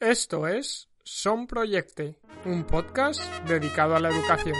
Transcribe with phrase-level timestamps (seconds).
[0.00, 4.54] Esto es Son Proyecte, un podcast dedicado a la educación.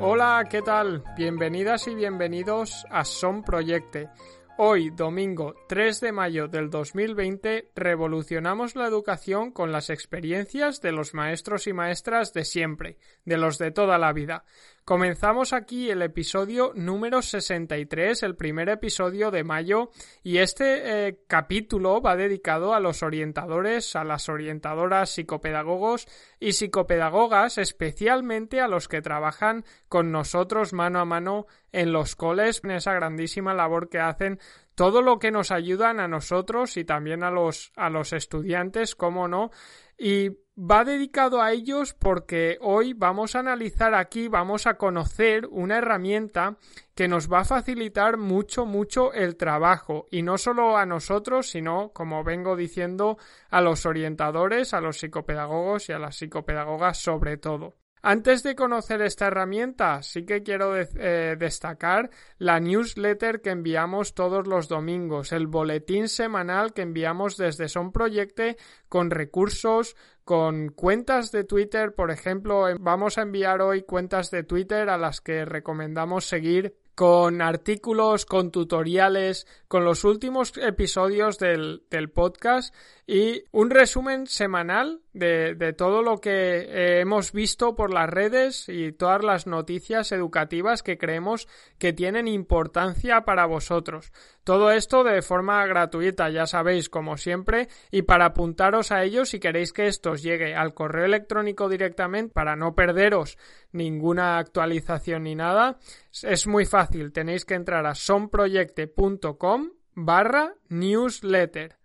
[0.00, 1.02] Hola, ¿qué tal?
[1.16, 4.10] Bienvenidas y bienvenidos a Son Proyecte.
[4.58, 11.14] Hoy, domingo 3 de mayo del 2020, revolucionamos la educación con las experiencias de los
[11.14, 14.44] maestros y maestras de siempre, de los de toda la vida.
[14.84, 19.90] Comenzamos aquí el episodio número 63, el primer episodio de mayo,
[20.24, 26.08] y este eh, capítulo va dedicado a los orientadores, a las orientadoras, psicopedagogos
[26.40, 32.60] y psicopedagogas, especialmente a los que trabajan con nosotros mano a mano en los coles,
[32.64, 34.40] en esa grandísima labor que hacen
[34.74, 39.28] todo lo que nos ayudan a nosotros y también a los, a los estudiantes, cómo
[39.28, 39.52] no,
[39.96, 45.78] y va dedicado a ellos porque hoy vamos a analizar aquí, vamos a conocer una
[45.78, 46.56] herramienta
[46.94, 51.90] que nos va a facilitar mucho, mucho el trabajo y no solo a nosotros, sino,
[51.92, 53.16] como vengo diciendo,
[53.50, 57.74] a los orientadores, a los psicopedagogos y a las psicopedagogas sobre todo.
[58.04, 64.48] Antes de conocer esta herramienta, sí que quiero eh, destacar la newsletter que enviamos todos
[64.48, 68.56] los domingos, el boletín semanal que enviamos desde Son Proyecte
[68.88, 74.88] con recursos, con cuentas de Twitter, por ejemplo, vamos a enviar hoy cuentas de Twitter
[74.88, 82.10] a las que recomendamos seguir con artículos, con tutoriales, con los últimos episodios del, del
[82.10, 82.74] podcast
[83.06, 88.68] y un resumen semanal de, de todo lo que eh, hemos visto por las redes
[88.68, 91.48] y todas las noticias educativas que creemos
[91.78, 94.12] que tienen importancia para vosotros.
[94.44, 99.40] Todo esto de forma gratuita, ya sabéis, como siempre, y para apuntaros a ello si
[99.40, 103.36] queréis que esto os llegue al correo electrónico directamente para no perderos
[103.72, 105.78] ninguna actualización ni nada,
[106.22, 111.81] es muy fácil, tenéis que entrar a sonproyecte.com barra newsletter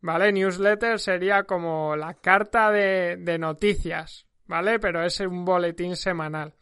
[0.00, 0.32] ¿vale?
[0.32, 4.78] Newsletter sería como la carta de, de noticias, ¿vale?
[4.78, 6.54] Pero es un boletín semanal.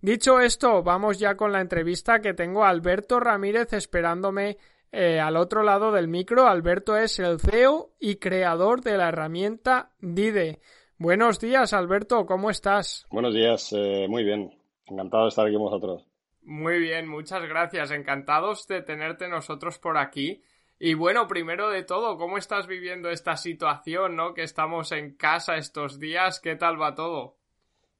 [0.00, 4.56] Dicho esto, vamos ya con la entrevista que tengo a Alberto Ramírez esperándome
[4.92, 6.46] eh, al otro lado del micro.
[6.46, 10.60] Alberto es el CEO y creador de la herramienta DIDE.
[10.98, 13.06] Buenos días, Alberto, ¿cómo estás?
[13.10, 14.50] Buenos días, eh, muy bien.
[14.86, 16.06] Encantado de estar aquí con vosotros.
[16.42, 17.90] Muy bien, muchas gracias.
[17.90, 20.42] Encantados de tenerte nosotros por aquí.
[20.80, 24.32] Y bueno, primero de todo, ¿cómo estás viviendo esta situación, no?
[24.32, 27.34] Que estamos en casa estos días, ¿qué tal va todo?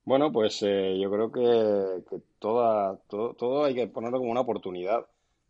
[0.05, 5.07] Bueno, pues eh, yo creo que, toda, todo, todo, hay que ponerlo como una oportunidad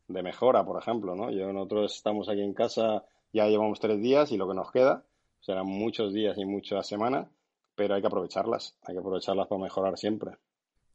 [0.08, 1.30] de mejora, por ejemplo, ¿no?
[1.30, 5.04] Yo, nosotros estamos aquí en casa, ya llevamos tres días y lo que nos queda
[5.40, 7.28] serán muchos días y muchas semanas,
[7.74, 10.32] pero hay que aprovecharlas, hay que aprovecharlas para mejorar siempre.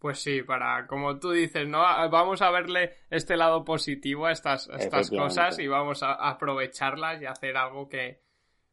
[0.03, 1.79] Pues sí, para, como tú dices, ¿no?
[1.79, 7.25] Vamos a verle este lado positivo a estas, estas cosas y vamos a aprovecharlas y
[7.25, 8.19] hacer algo que,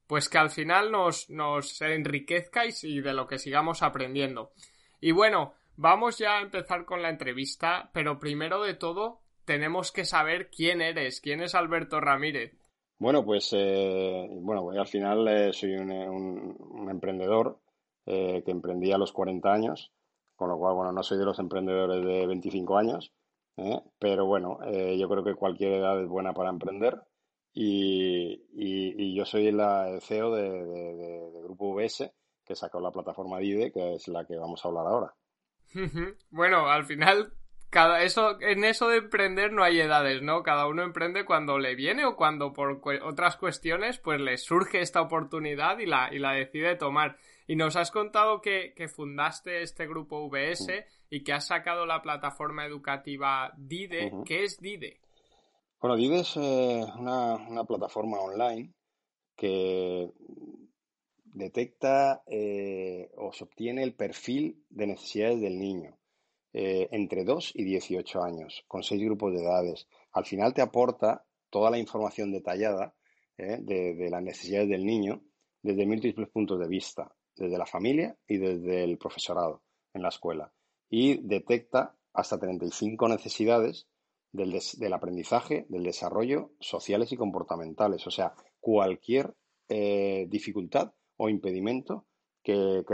[0.09, 4.51] pues que al final nos, nos enriquezca y de lo que sigamos aprendiendo.
[5.01, 10.05] Y bueno, vamos ya a empezar con la entrevista, pero primero de todo tenemos que
[10.05, 12.59] saber quién eres, quién es Alberto Ramírez.
[12.99, 17.61] Bueno, pues, eh, bueno, al final eh, soy un, un, un emprendedor
[18.05, 19.93] eh, que emprendí a los 40 años
[20.41, 23.13] con lo cual, bueno, no soy de los emprendedores de 25 años,
[23.59, 23.79] ¿eh?
[23.99, 26.99] pero bueno, eh, yo creo que cualquier edad es buena para emprender
[27.53, 32.11] y, y, yo soy la, el CEO de, Grupo VS,
[32.43, 35.15] que sacó la plataforma DIDE, que es la que vamos a hablar ahora.
[36.31, 37.35] bueno, al final
[37.69, 40.43] cada eso en eso de emprender no hay edades, ¿no?
[40.43, 45.03] Cada uno emprende cuando le viene o cuando por otras cuestiones pues le surge esta
[45.03, 47.19] oportunidad y la y la decide tomar.
[47.51, 52.65] Y nos has contado que, fundaste este grupo VS y que has sacado la plataforma
[52.65, 54.13] educativa DIDE.
[54.25, 55.01] ¿Qué es DIDE?
[55.81, 58.73] Bueno, DIDE es eh, una, plataforma online
[59.35, 60.13] que
[61.25, 65.99] detecta eh, o se obtiene el perfil de necesidades del niño
[66.53, 69.89] eh, entre 2 y 18 años, con seis grupos de edades.
[70.13, 72.95] Al final te aporta toda la información detallada
[73.39, 73.59] ¿eh?
[73.61, 75.21] de, las necesidades del niño
[75.63, 79.63] desde múltiples puntos de vista, desde la familia y desde el profesorado
[79.95, 80.53] en la escuela.
[80.89, 83.87] Y detecta hasta 35 necesidades
[84.33, 88.07] del, del aprendizaje, del desarrollo sociales y comportamentales.
[88.07, 89.35] O sea, cualquier
[89.69, 92.07] eh, dificultad o impedimento
[92.43, 92.85] que,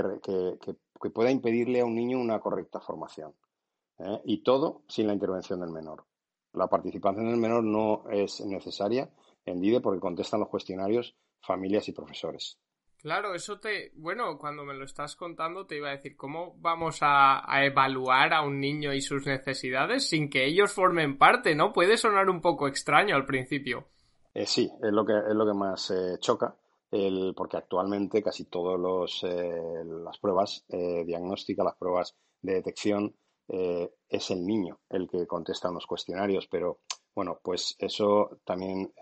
[1.15, 3.35] pueda impedirle a un niño una correcta formación.
[3.99, 4.21] ¿eh?
[4.25, 6.05] Y todo sin la intervención del menor.
[6.53, 9.11] La participación del menor no es necesaria
[9.45, 12.59] en DIDE porque contestan los cuestionarios familias y profesores.
[13.07, 13.93] Claro, eso te.
[13.95, 18.43] Bueno, cuando me lo estás contando, te iba a decir, ¿cómo vamos a, evaluar a
[18.43, 21.73] un niño y sus necesidades sin que ellos formen parte, ¿no?
[21.73, 23.87] Puede sonar un poco extraño al principio.
[24.35, 26.57] Eh, sí, es lo que, es lo que más eh, choca,
[26.91, 33.15] el, porque actualmente casi todas eh, las pruebas diagnósticas, las pruebas de detección,
[33.47, 36.81] es el niño el que contesta los cuestionarios, pero
[37.15, 38.93] bueno, pues eso también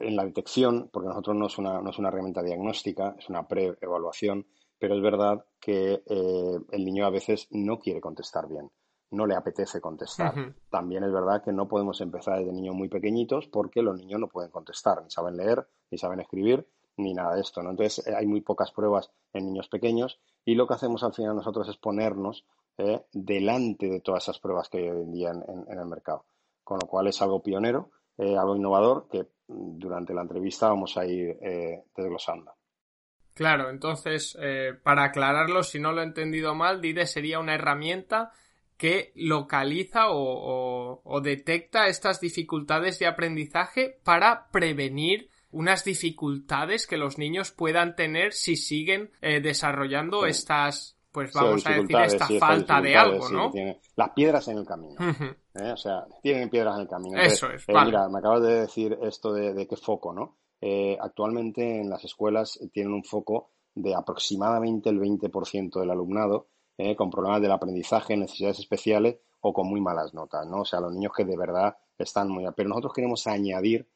[0.00, 3.46] en la detección, porque nosotros no es una, no es una herramienta diagnóstica, es una
[3.46, 4.46] pre-evaluación,
[4.78, 8.70] pero es verdad que eh, el niño a veces no quiere contestar bien,
[9.10, 10.54] no le apetece contestar.
[10.70, 14.28] También es verdad que no podemos empezar desde niños muy pequeñitos porque los niños no
[14.28, 17.62] pueden contestar, ni saben leer, ni saben escribir, ni nada de esto.
[17.62, 17.70] ¿no?
[17.70, 21.36] Entonces eh, hay muy pocas pruebas en niños pequeños y lo que hacemos al final
[21.36, 22.46] nosotros es ponernos
[22.78, 26.24] eh, delante de todas esas pruebas que hay hoy en día en, el mercado.
[26.64, 31.36] Con lo cual es algo pionero, algo innovador que durante la entrevista vamos a ir
[31.40, 32.52] eh, desglosando.
[33.34, 38.32] Claro, entonces, eh, para aclararlo, si no lo he entendido mal, DIDE sería una herramienta
[38.76, 47.50] que localiza o, detecta estas dificultades de aprendizaje para prevenir unas dificultades que los niños
[47.50, 53.28] puedan tener si siguen eh, desarrollando estas pues vamos a decir esta falta de algo,
[53.30, 53.50] ¿no?
[53.96, 54.96] las piedras en el camino.
[55.54, 55.72] ¿eh?
[55.72, 57.20] O sea, tienen piedras en el camino.
[57.20, 57.64] Eso es.
[57.68, 60.36] Eh, mira, me acabas de decir esto de, qué foco, ¿no?
[60.60, 66.48] Eh, actualmente en las escuelas tienen un foco de aproximadamente el 20% del alumnado
[66.96, 70.62] con problemas del aprendizaje, necesidades especiales o con muy malas notas, ¿no?
[70.62, 72.46] O sea, los niños que de verdad están muy...
[72.56, 73.86] Pero nosotros queremos añadir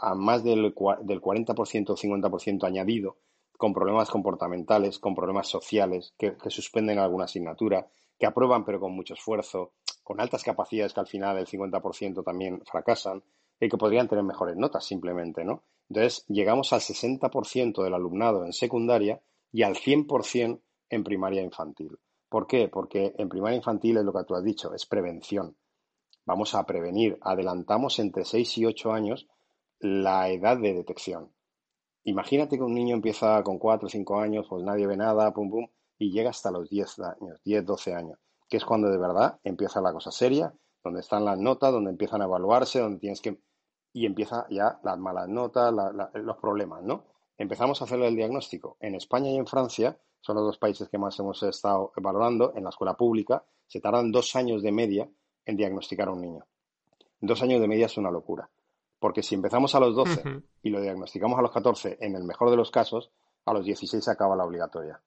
[0.00, 0.62] a más del,
[1.02, 3.18] del 40% o 50% añadido
[3.56, 7.88] con problemas comportamentales, con problemas sociales, que, suspenden alguna asignatura,
[8.18, 9.72] que aprueban pero con mucho esfuerzo,
[10.02, 13.22] con altas capacidades que al final el 50% también fracasan
[13.58, 15.64] y que podrían tener mejores notas simplemente, ¿no?
[15.88, 19.20] Entonces, llegamos al 60% del alumnado en secundaria
[19.52, 20.60] y al 100%
[20.90, 21.98] en primaria infantil.
[22.28, 22.68] ¿Por qué?
[22.68, 25.56] Porque en primaria infantil es lo que tú has dicho, es prevención.
[26.24, 29.28] Vamos a prevenir, adelantamos entre 6 y 8 años
[29.78, 31.35] la edad de detección.
[32.08, 35.50] Imagínate que un niño empieza con 4 o 5 años, pues nadie ve nada, pum,
[35.50, 35.66] pum,
[35.98, 38.18] y llega hasta los 10 años, 10, 12 años,
[38.48, 40.54] que es cuando de verdad empieza la cosa seria,
[40.84, 43.40] donde están las notas, donde empiezan a evaluarse, donde tienes que...
[43.92, 45.74] Y empieza ya las malas notas,
[46.14, 47.06] los problemas, ¿no?
[47.36, 48.76] Empezamos a hacer el diagnóstico.
[48.78, 52.62] En España y en Francia, son los dos países que más hemos estado evaluando, en
[52.62, 55.10] la escuela pública, se tardan dos años de media
[55.44, 56.46] en diagnosticar a un niño.
[57.20, 58.48] Dos años de media es una locura.
[59.06, 62.50] Porque si empezamos a los 12 y lo diagnosticamos a los 14, en el mejor
[62.50, 63.12] de los casos,
[63.44, 65.00] a los 16 se acaba la obligatoria.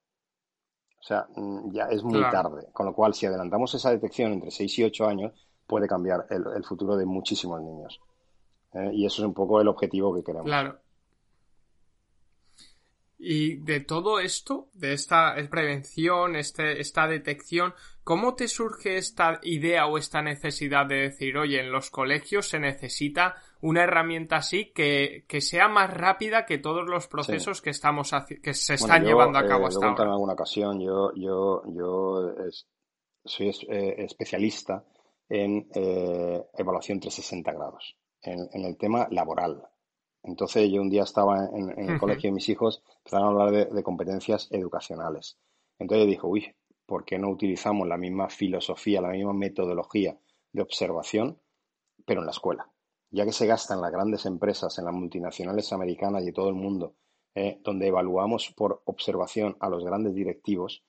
[0.98, 2.70] O sea, mm, ya es muy tarde.
[2.72, 5.34] Con lo cual, si adelantamos esa detección entre 6 y 8 años,
[5.68, 8.00] puede cambiar el, futuro de muchísimos niños.
[8.72, 8.90] ¿eh?
[8.94, 10.46] Y eso es un poco el objetivo que queremos.
[10.46, 10.80] Claro.
[13.18, 17.74] Y de todo esto, de esta prevención, este, esta detección,
[18.06, 22.60] ¿cómo te surge esta idea o esta necesidad de decir, oye, en los colegios se
[22.60, 28.12] necesita una herramienta así que, sea más rápida que todos los procesos que estamos
[28.42, 30.04] que se están llevando a cabo eh, hasta ahora?
[30.04, 32.36] en alguna ocasión, yo, yo, yo
[33.26, 34.84] soy eh, especialista
[35.28, 39.62] en eh, evaluación 360 grados, en, el tema laboral.
[40.24, 43.84] Entonces yo un día estaba en, el colegio de mis hijos, empezaron a hablar de,
[43.84, 45.38] competencias educacionales.
[45.78, 50.18] Entonces yo dije, uy, ¿por qué no utilizamos la misma filosofía, la misma metodología
[50.52, 51.40] de observación,
[52.06, 52.70] pero en la escuela?
[53.12, 56.56] Ya que se gasta en las grandes empresas, en las multinacionales americanas y todo el
[56.56, 56.96] mundo,
[57.36, 60.84] eh, donde evaluamos por observación a los grandes directivos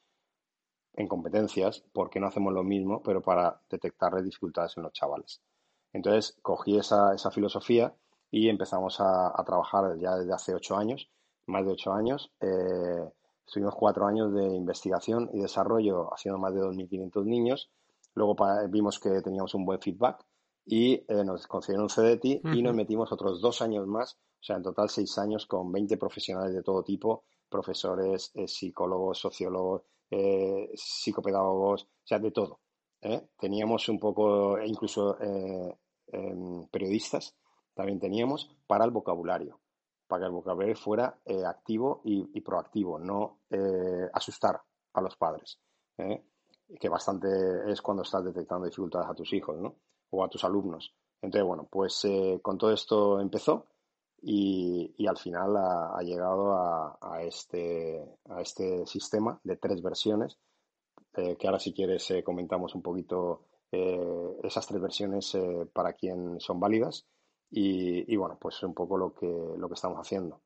[0.95, 5.41] en competencias, ¿por qué no hacemos lo mismo, pero para detectar dificultades en los chavales?
[5.93, 7.95] Entonces, cogí esa, filosofía
[8.31, 11.11] y empezamos a, trabajar ya desde hace ocho años,
[11.47, 12.33] más de ocho años.
[12.41, 13.09] Eh,
[13.47, 17.71] estuvimos cuatro años de investigación y desarrollo haciendo más de 2.500 niños.
[18.15, 18.37] Luego
[18.69, 20.25] vimos que teníamos un buen feedback
[20.65, 24.57] y eh, nos concedieron un CDT y nos metimos otros dos años más, o sea,
[24.57, 30.71] en total seis años con 20 profesionales de todo tipo, profesores, eh, psicólogos, sociólogos, eh,
[30.75, 32.61] psicopedagogos, o sea, de todo.
[33.39, 37.35] Teníamos un poco, incluso em, periodistas
[37.75, 39.61] también teníamos para el vocabulario,
[40.07, 44.61] para que el vocabulario fuera eh, activo y, proactivo, no eh, asustar
[44.93, 45.59] a los padres,
[45.97, 46.25] ¿eh?
[46.79, 47.29] que bastante
[47.71, 49.77] es cuando estás detectando dificultades a tus hijos ¿no?
[50.11, 50.95] O a tus alumnos.
[51.23, 52.07] Entonces, bueno, pues
[52.43, 53.67] con todo esto empezó
[54.23, 60.39] y, al final ha, llegado a, este, a este sistema de tres versiones,
[61.13, 65.37] que ahora si quieres comentamos un poquito esas tres versiones
[65.73, 67.07] para quien son válidas
[67.51, 70.41] y, bueno, pues es un poco lo que, lo que estamos haciendo.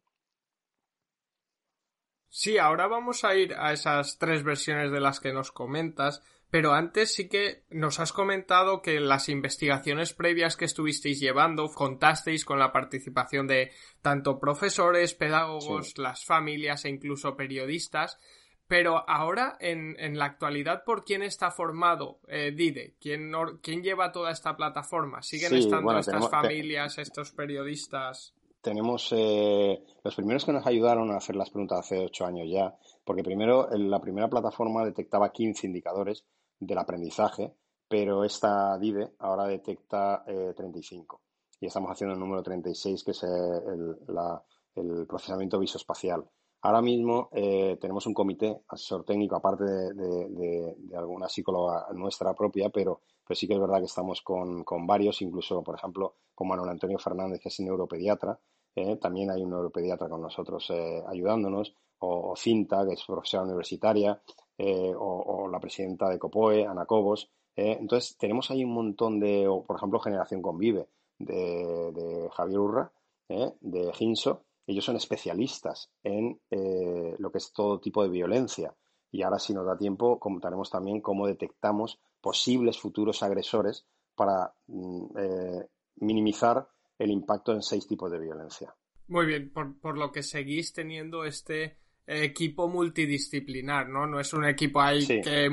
[2.29, 6.23] Sí, ahora vamos a ir a esas tres versiones de las que nos comentas,
[6.55, 12.45] pero antes sí que nos has comentado que las investigaciones previas que estuvisteis llevando contasteis
[12.45, 18.21] con la participación de tanto profesores, pedagogos, las familias e incluso periodistas.
[18.69, 22.95] Pero ahora, en, en, la actualidad, ¿por quién está formado eh, DIDE?
[23.01, 25.23] ¿Quién, ¿Quién, lleva toda esta plataforma?
[25.23, 28.33] ¿Siguen estando estas familias, estos periodistas?
[28.61, 32.77] Tenemos eh, los primeros que nos ayudaron a hacer las preguntas hace ocho años ya,
[33.05, 36.25] porque primero la primera plataforma detectaba 15 indicadores
[36.59, 37.55] del aprendizaje,
[37.89, 41.21] pero esta DIDE ahora detecta eh, 35.
[41.61, 44.43] Y estamos haciendo el número 36, que es el, la,
[44.75, 46.25] el procesamiento visoespacial.
[46.65, 53.03] Ahora mismo eh, tenemos un comité asesor técnico, aparte de, alguna psicóloga nuestra propia, pero,
[53.31, 57.41] sí que es verdad que estamos con, varios, incluso, por ejemplo, con Manuel Antonio Fernández,
[57.43, 58.39] que es neuropediatra.
[58.75, 64.19] Eh, también hay un neuropediatra con nosotros eh, ayudándonos, o, Cinta, que es profesora universitaria,
[64.59, 67.31] o, la presidenta de COPOE, Ana Cobos.
[67.57, 72.93] entonces, tenemos ahí un montón de, por ejemplo, Generación Convive, de, Javier Urra,
[73.29, 78.75] de Ginso, ellos son especialistas en eh, lo que es todo tipo de violencia.
[79.11, 85.19] Y ahora, si nos da tiempo, contaremos también cómo detectamos posibles futuros agresores para mm,
[85.19, 86.67] eh, minimizar
[86.99, 88.75] el impacto en seis tipos de violencia.
[89.07, 94.07] Muy bien, por, lo que seguís teniendo este equipo multidisciplinar, ¿no?
[94.07, 95.49] No es un equipo ahí que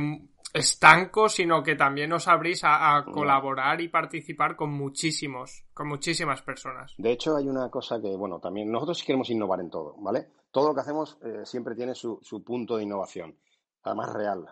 [0.53, 6.93] estanco, sino que también os abrís a, colaborar y participar con muchísimos, con muchísimas personas.
[6.97, 10.27] De hecho, hay una cosa que, bueno, también nosotros queremos innovar en todo, ¿vale?
[10.51, 13.37] Todo lo que hacemos eh, siempre tiene su, punto de innovación,
[13.83, 14.45] además real.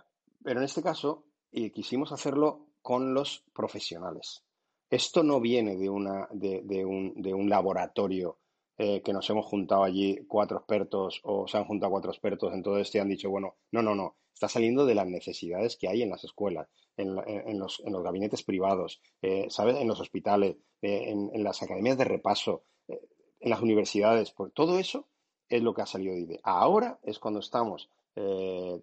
[0.44, 4.44] Pero en este caso, y quisimos hacerlo con los profesionales.
[4.90, 8.38] Esto no viene de, una, de, un, de un laboratorio
[8.82, 12.64] eh, que nos hemos juntado allí cuatro expertos o se han juntado cuatro expertos en
[12.64, 15.90] todo esto y han dicho, bueno, no, no, no, está saliendo de las necesidades que
[15.90, 19.76] hay en las escuelas, en, los, gabinetes privados, eh, ¿sabes?
[19.76, 25.10] En los hospitales, eh, en, las academias de repaso, en las universidades, pues todo eso
[25.50, 26.40] es lo que ha salido de IDE.
[26.44, 27.90] Ahora es cuando estamos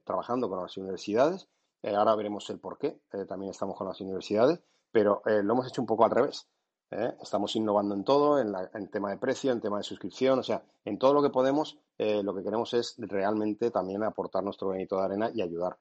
[0.04, 1.48] trabajando con las universidades,
[1.82, 4.60] ahora veremos el por qué, también estamos con las universidades,
[4.92, 6.46] pero lo hemos hecho un poco al revés.
[6.90, 7.14] ¿Eh?
[7.22, 10.62] Estamos innovando en todo, en, el tema de precio, en tema de suscripción, o sea,
[10.84, 14.96] en todo lo que podemos, eh, lo que queremos es realmente también aportar nuestro granito
[14.96, 15.76] de arena y ayudar.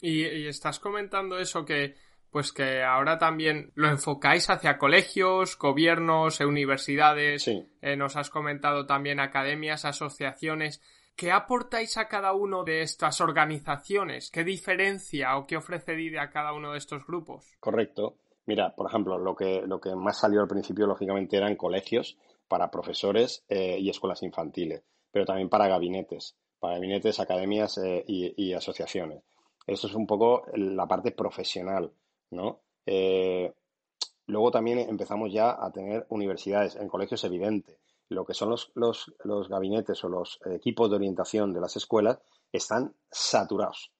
[0.00, 1.96] y, estás comentando eso que,
[2.30, 7.48] pues que ahora también lo enfocáis hacia colegios, gobiernos, universidades.
[7.48, 10.80] Eh, nos has comentado también academias, asociaciones.
[11.16, 14.30] ¿Qué aportáis a cada uno de estas organizaciones?
[14.30, 17.54] ¿Qué diferencia o qué ofrece DIDE a cada uno de estos grupos?
[17.60, 18.16] Correcto.
[18.46, 22.18] Mira, por ejemplo, lo que, lo que más salió al principio, lógicamente, eran colegios
[22.48, 28.52] para profesores eh, y escuelas infantiles, pero también para gabinetes, para gabinetes, academias eh, y,
[28.52, 29.22] asociaciones.
[29.66, 31.92] Esto es un poco la parte profesional,
[32.30, 32.62] ¿no?
[32.84, 33.52] Eh,
[34.26, 37.78] luego también empezamos ya a tener universidades, en colegios evidente.
[38.08, 42.18] Lo que son los, los, gabinetes o los equipos de orientación de las escuelas
[42.52, 43.92] están saturados.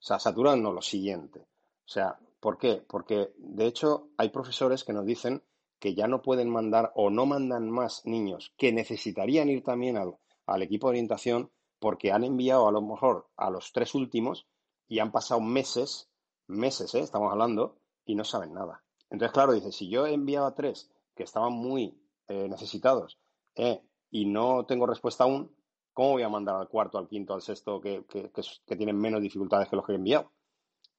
[0.00, 1.40] O sea, saturados no, lo siguiente.
[1.40, 2.82] O sea, ¿Por qué?
[2.88, 5.42] Porque de hecho hay profesores que nos dicen
[5.78, 10.62] que ya no pueden mandar o no mandan más niños que necesitarían ir también al,
[10.62, 14.46] equipo de orientación porque han enviado a lo mejor a los tres últimos
[14.88, 16.10] y han pasado meses,
[16.48, 17.00] meses, ¿eh?
[17.00, 18.82] estamos hablando, y no saben nada.
[19.08, 23.18] Entonces, claro, dice, si yo he enviado a tres que estaban muy eh, necesitados
[23.54, 23.80] eh,
[24.10, 25.54] y no tengo respuesta aún,
[25.92, 29.68] ¿cómo voy a mandar al cuarto, al quinto, al sexto que, que tienen menos dificultades
[29.68, 30.32] que los que he enviado?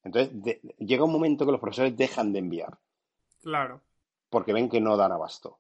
[0.03, 0.31] Entonces,
[0.79, 2.77] llega un momento que los profesores dejan de enviar.
[3.41, 3.81] Claro.
[4.29, 5.59] Porque ven que no dan abasto.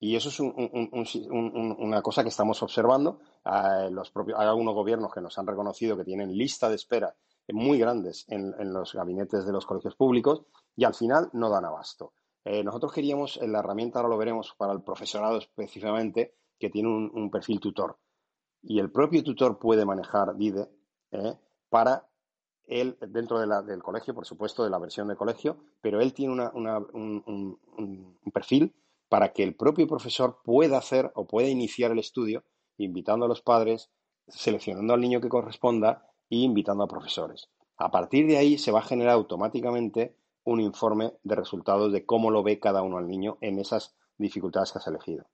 [0.00, 3.20] Y eso es una cosa que estamos observando.
[3.90, 7.14] los propios, hay algunos gobiernos que nos han reconocido que tienen lista de espera
[7.52, 10.42] muy grandes en, los gabinetes de los colegios públicos
[10.76, 12.12] y al final no dan abasto.
[12.44, 16.88] Eh, nosotros queríamos, en la herramienta ahora lo veremos para el profesorado específicamente, que tiene
[16.88, 17.98] un, perfil tutor.
[18.62, 20.68] Y el propio tutor puede manejar DIDE
[21.12, 21.38] eh,
[21.68, 22.06] para
[22.66, 27.58] él, dentro del colegio, por supuesto, de la versión de colegio, pero él tiene un,
[28.32, 28.74] perfil
[29.08, 32.44] para que el propio profesor pueda hacer o pueda iniciar el estudio
[32.78, 33.90] invitando a los padres,
[34.26, 37.48] seleccionando al niño que corresponda e invitando a profesores.
[37.76, 42.30] A partir de ahí se va a generar automáticamente un informe de resultados de cómo
[42.30, 45.26] lo ve cada uno al niño en esas dificultades que has elegido.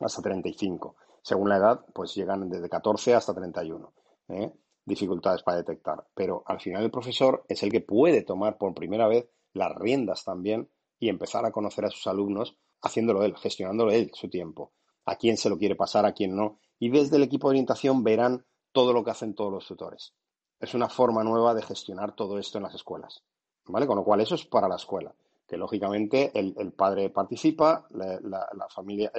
[0.00, 0.96] Hasta 35.
[1.22, 3.92] Según la edad, pues llegan desde 14 hasta 31.
[4.28, 4.52] ¿eh?
[4.84, 6.06] Dificultades para detectar.
[6.14, 10.24] Pero al final el profesor es el que puede tomar por primera vez las riendas
[10.24, 14.72] también y empezar a conocer a sus alumnos haciéndolo él, gestionándolo él su tiempo.
[15.04, 16.58] A quién se lo quiere pasar, a quién no.
[16.78, 20.14] Y desde el equipo de orientación verán todo lo que hacen todos los tutores.
[20.60, 23.22] Es una forma nueva de gestionar todo esto en las escuelas.
[23.66, 23.86] ¿Vale?
[23.86, 25.14] Con lo cual eso es para la escuela.
[25.46, 29.12] Que lógicamente el, padre participa, la, familia,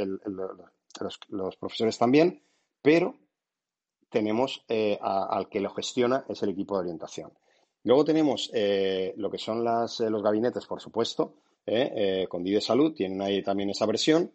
[1.29, 2.41] los, profesores también,
[2.81, 3.15] pero
[4.13, 7.33] tenemos eh, al que lo gestiona es el equipo de orientación.
[7.83, 11.33] Luego tenemos eh, lo que son eh, los gabinetes, por supuesto,
[12.29, 14.31] con DIDE Salud, tienen ahí también esa versión.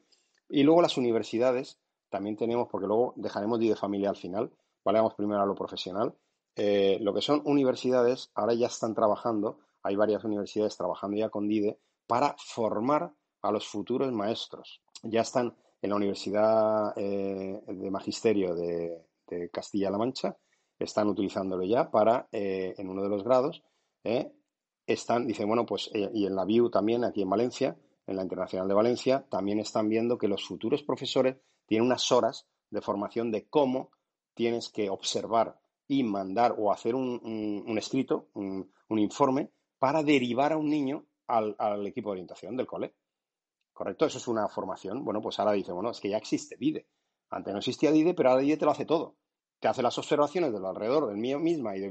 [0.49, 1.79] Y luego las universidades,
[2.11, 4.51] también tenemos, porque luego dejaremos DIDE Familia al final,
[4.85, 4.99] ¿vale?
[4.99, 6.15] Vamos primero a lo profesional.
[6.57, 11.79] lo que son universidades, ahora ya están trabajando, hay varias universidades trabajando ya con DIDE
[12.09, 14.81] para formar a los futuros maestros.
[15.03, 19.08] Ya están en la Universidad de Magisterio de,
[19.53, 20.37] Castilla-La Mancha,
[20.79, 23.63] están utilizándolo ya para, eh, en uno de los grados,
[24.05, 24.33] eh,
[24.87, 28.69] están, dice, bueno, pues, y en la VIU también, aquí en Valencia, en la Internacional
[28.69, 33.49] de Valencia, también están viendo que los futuros profesores tienen unas horas de formación de
[33.49, 33.91] cómo
[34.35, 40.71] tienes que observar y mandar o hacer un, escrito, un, informe, para derivar a un
[40.71, 42.95] niño al, al equipo de orientación del cole.
[43.75, 44.07] ¿Correcto?
[44.07, 45.05] Eso es una formación.
[45.05, 46.89] Bueno, pues ahora dice, bueno, es que ya existe DIDE.
[47.31, 49.18] Antes no existía DIDE, pero ahora DIDE te lo hace todo.
[49.61, 51.91] Te hace las observaciones de lo alrededor del mío misma y de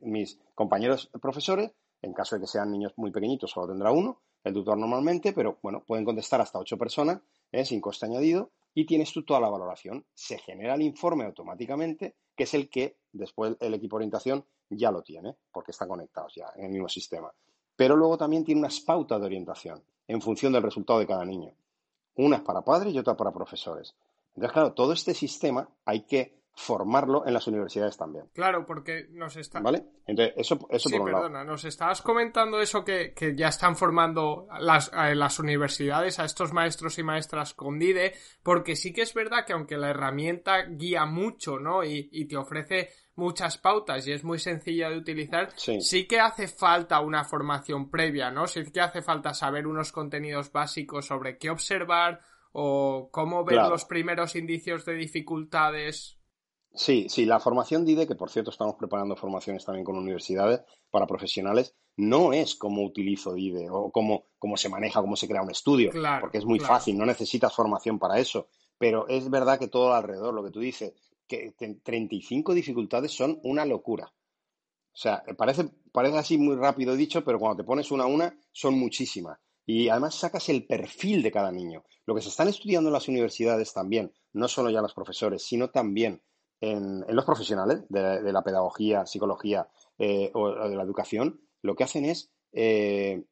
[0.00, 1.72] mis, compañeros profesores.
[2.02, 5.58] En caso de que sean niños muy pequeñitos, solo tendrá uno, el tutor normalmente, pero
[5.62, 7.20] bueno, pueden contestar hasta ocho personas
[7.52, 7.64] ¿eh?
[7.64, 10.06] sin coste añadido y tienes tú toda la valoración.
[10.14, 14.90] Se genera el informe automáticamente, que es el que después el equipo de orientación ya
[14.90, 17.30] lo tiene, porque están conectados ya en el mismo sistema.
[17.76, 21.52] Pero luego también tiene unas pautas de orientación en función del resultado de cada niño.
[22.16, 23.94] Una es para padres y otra para profesores.
[24.34, 28.26] Entonces, claro, todo este sistema hay que formarlo en las universidades también.
[28.34, 29.60] Claro, porque nos está...
[29.60, 29.84] ¿Vale?
[30.06, 35.38] Entonces, eso, eso sí, perdona, nos estabas comentando eso que, ya están formando las, las
[35.38, 39.76] universidades a estos maestros y maestras con DIDE, porque sí que es verdad que aunque
[39.78, 41.84] la herramienta guía mucho, ¿no?
[41.84, 46.06] Y, y te ofrece muchas pautas y es muy sencilla de utilizar, sí.
[46.06, 48.46] que hace falta una formación previa, ¿no?
[48.46, 52.20] Sí que hace falta saber unos contenidos básicos sobre qué observar
[52.52, 56.18] o cómo ver los primeros indicios de dificultades.
[56.72, 61.06] Sí, sí, la formación DIDE, que por cierto estamos preparando formaciones también con universidades para
[61.06, 65.50] profesionales, no es cómo utilizo DIDE o cómo, cómo se maneja, cómo se crea un
[65.50, 68.48] estudio, porque es muy fácil, no necesitas formación para eso.
[68.78, 70.94] Pero es verdad que todo alrededor, lo que tú dices,
[71.26, 71.52] que
[71.82, 74.12] 35 dificultades son una locura.
[74.92, 78.36] O sea, parece, parece así muy rápido dicho, pero cuando te pones una a una
[78.52, 79.38] son muchísimas.
[79.66, 81.84] Y además sacas el perfil de cada niño.
[82.06, 85.70] Lo que se están estudiando en las universidades también, no solo ya los profesores, sino
[85.70, 86.22] también
[86.60, 89.68] en, los profesionales de, la pedagogía, psicología
[89.98, 93.24] eh, o de la educación, lo que hacen es eh,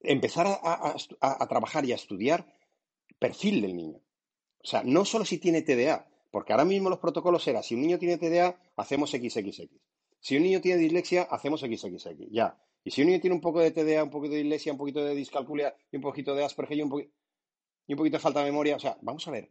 [0.00, 2.46] empezar a trabajar y a estudiar
[3.18, 4.00] perfil del niño.
[4.62, 7.82] O sea, no solo si tiene TDA, porque ahora mismo los protocolos eran, si un
[7.82, 9.68] niño tiene TDA, hacemos XXX.
[10.20, 12.30] Si un niño tiene dislexia, hacemos XXX.
[12.30, 12.58] Ya.
[12.84, 15.04] Y si un niño tiene un poco de TDA, un poquito de dislexia, un poquito
[15.04, 17.10] de discalculia y un poquito de Asperger y un,
[17.86, 19.50] y un poquito de falta de memoria, o sea, vamos a ver,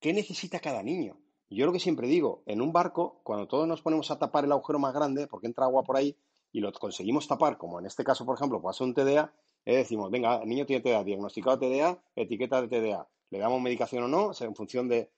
[0.00, 1.20] ¿qué necesita cada niño?
[1.50, 4.52] Yo lo que siempre digo, en un barco, cuando todos nos ponemos a tapar el
[4.52, 6.16] agujero más grande, porque entra agua por ahí,
[6.52, 9.32] y lo conseguimos tapar, como en este caso, por ejemplo, pasa un TDA,
[9.64, 14.04] eh, decimos, venga, el niño tiene TDA, diagnosticado TDA, etiqueta de TDA, le damos medicación
[14.04, 15.10] o no, en función de,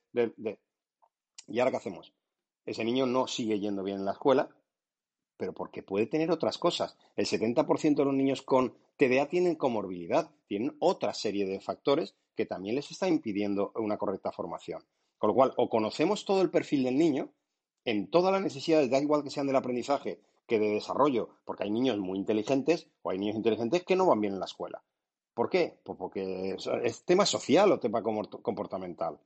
[1.49, 2.13] ¿Y ahora qué hacemos?
[2.65, 4.49] Ese niño no sigue yendo bien en la escuela,
[5.37, 6.97] pero porque puede tener otras cosas.
[7.15, 12.47] El 70% de los niños con TDA tienen comorbilidad, tienen otra serie de factores que
[12.47, 14.83] también les está impidiendo una correcta formación.
[15.19, 17.31] Con lo cual, o conocemos todo el perfil del niño
[17.85, 21.71] en todas las necesidades, da igual que sean del aprendizaje que de desarrollo, porque hay
[21.71, 24.83] niños muy inteligentes o hay niños inteligentes que no van bien en la escuela.
[25.35, 25.79] ¿Por qué?
[25.85, 29.19] Pues porque es tema social o tema comportamental.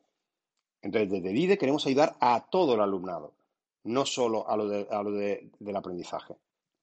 [0.83, 3.35] Entonces, desde DIDE queremos ayudar a todo el alumnado,
[3.85, 6.37] no solo a lo, de, a lo del aprendizaje.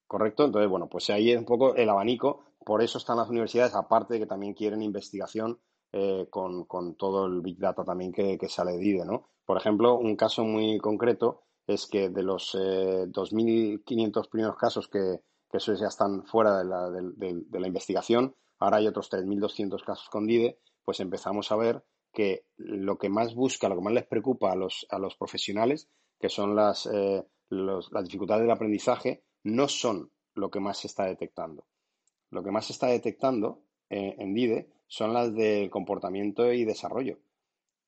[0.07, 0.45] ¿Correcto?
[0.45, 2.45] Entonces, bueno, pues ahí es un poco el abanico.
[2.63, 5.59] Por eso están las universidades, aparte de que también quieren investigación
[5.91, 9.29] eh, con, todo el Big Data también que, sale de DIDE, ¿no?
[9.45, 15.21] Por ejemplo, un caso muy concreto es que de los 2.500 eh, primeros casos que,
[15.49, 20.99] que ya están fuera de la, investigación, ahora hay otros 3.200 casos con DIDE, pues
[20.99, 24.87] empezamos a ver que lo que más busca, lo que más les preocupa a los,
[24.89, 30.59] a los profesionales, que son las, eh, las dificultades del aprendizaje, no son lo que
[30.59, 31.65] más se está detectando.
[32.29, 37.19] Lo que más se está detectando eh, en DIDE son las del comportamiento y desarrollo.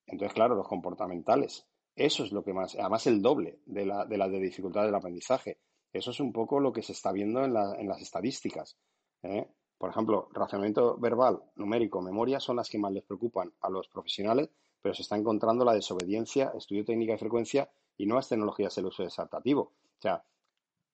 [0.05, 1.65] Entonces, claro, los comportamentales.
[1.95, 4.95] Eso es lo que más, además el doble de, la, de las de dificultad del
[4.95, 5.59] aprendizaje.
[5.91, 8.77] Eso es un poco lo que se está viendo en, la, en las estadísticas.
[9.23, 9.47] ¿eh?
[9.77, 14.49] Por ejemplo, razonamiento verbal, numérico, memoria son las que más les preocupan a los profesionales,
[14.81, 19.03] pero se está encontrando la desobediencia, estudio técnica de frecuencia y nuevas tecnologías el uso
[19.03, 19.61] desadaptativo.
[19.61, 20.23] O sea,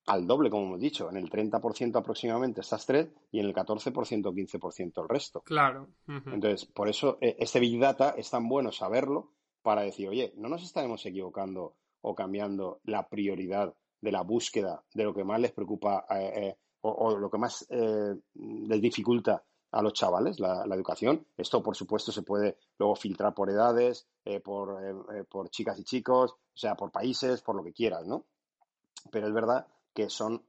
[0.05, 4.25] al doble, como hemos dicho, en el 30% aproximadamente estas tres y en el 14%
[4.27, 5.41] o 15% el resto.
[5.41, 5.87] Claro.
[6.07, 9.31] Entonces, por eso eh, este Big Data es tan bueno saberlo
[9.63, 15.03] para decir, oye, no nos estaremos equivocando o cambiando la prioridad de la búsqueda de
[15.05, 19.93] lo que más les preocupa eh, eh, o, lo que más les dificulta a los
[19.93, 21.25] chavales la, educación.
[21.35, 24.07] Esto, por supuesto, se puede luego filtrar por edades,
[24.43, 28.25] por, por chicas y chicos, o sea, por países, por lo que quieras, ¿no?
[29.09, 30.43] Pero es verdad que son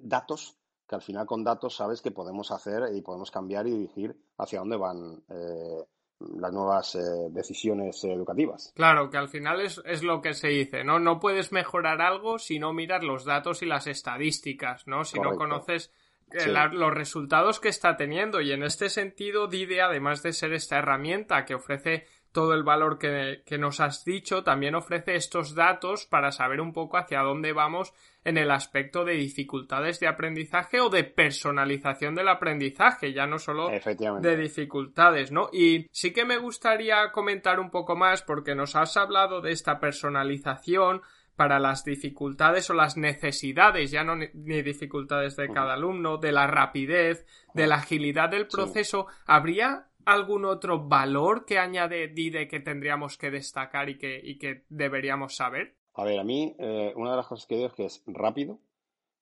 [0.00, 4.16] datos que al final con datos sabes que podemos hacer y podemos cambiar y dirigir
[4.38, 5.84] hacia dónde van eh,
[6.18, 8.72] las nuevas eh, decisiones educativas.
[8.74, 10.98] Claro, que al final es, es, lo que se dice, ¿no?
[10.98, 15.04] No puedes mejorar algo si no miras los datos y las estadísticas, ¿no?
[15.04, 15.92] Si no conoces
[16.32, 18.40] eh, los resultados que está teniendo.
[18.40, 22.06] Y en este sentido, DIDE, además de ser esta herramienta que ofrece
[22.38, 26.96] todo el valor que, nos has dicho, también ofrece estos datos para saber un poco
[26.96, 33.12] hacia dónde vamos en el aspecto de dificultades de aprendizaje o de personalización del aprendizaje,
[33.12, 35.48] ya no solo de dificultades, ¿no?
[35.52, 39.80] Y sí que me gustaría comentar un poco más porque nos has hablado de esta
[39.80, 41.02] personalización
[41.34, 46.46] para las dificultades o las necesidades, ya no ni dificultades de cada alumno, de la
[46.46, 53.18] rapidez, de la agilidad del proceso, ¿habría algún otro valor que añade DIDE que tendríamos
[53.18, 55.76] que destacar y que, deberíamos saber?
[55.92, 58.58] A ver, a mí eh, una de las cosas que digo es que es rápido,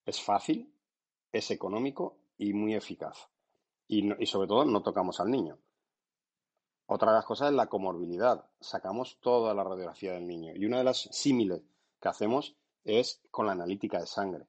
[0.04, 0.72] es fácil,
[1.32, 3.28] es económico y muy eficaz.
[3.88, 5.58] Y, y sobre todo no tocamos al niño.
[6.86, 8.44] Otra de las cosas es la comorbilidad.
[8.60, 10.52] Sacamos toda la radiografía del niño.
[10.54, 11.62] Y una de las símiles
[12.00, 14.46] que hacemos es con la analítica de sangre.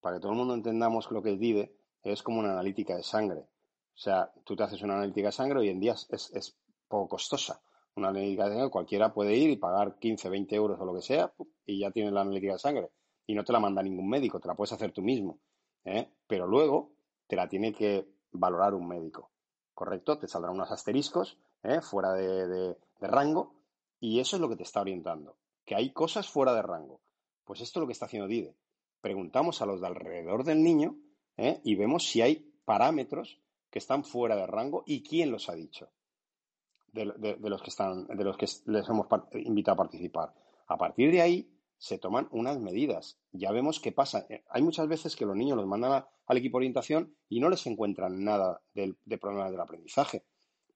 [0.00, 3.02] Para que todo el mundo entendamos lo que es DIDE, es como una analítica de
[3.02, 3.46] sangre.
[3.94, 7.62] O sea, tú te haces una analítica de sangre hoy en día es, poco costosa.
[7.94, 11.02] Una analítica de sangre cualquiera puede ir y pagar 15, 20 euros o lo que
[11.02, 11.32] sea
[11.66, 12.90] y ya tienes la analítica de sangre.
[13.26, 15.38] Y no te la manda ningún médico, te la puedes hacer tú mismo.
[15.84, 16.08] ¿eh?
[16.26, 16.92] Pero luego
[17.26, 19.30] te la tiene que valorar un médico.
[19.74, 20.18] ¿Correcto?
[20.18, 21.80] Te saldrán unos asteriscos ¿eh?
[21.80, 23.54] fuera de, rango
[24.00, 25.36] y eso es lo que te está orientando.
[25.64, 27.00] Que hay cosas fuera de rango.
[27.44, 28.56] Pues esto es lo que está haciendo DIDE.
[29.00, 30.96] Preguntamos a los de alrededor del niño
[31.36, 31.60] ¿eh?
[31.64, 33.40] y vemos si hay parámetros
[33.72, 35.90] que están fuera de rango y quién los ha dicho
[36.92, 37.06] de,
[37.40, 40.34] los que están, de los que les hemos invitado a participar.
[40.66, 43.18] A partir de ahí se toman unas medidas.
[43.32, 44.26] Ya vemos qué pasa.
[44.28, 47.48] Eh, hay muchas veces que los niños los mandan al equipo de orientación y no
[47.48, 50.26] les encuentran nada de, problemas del aprendizaje.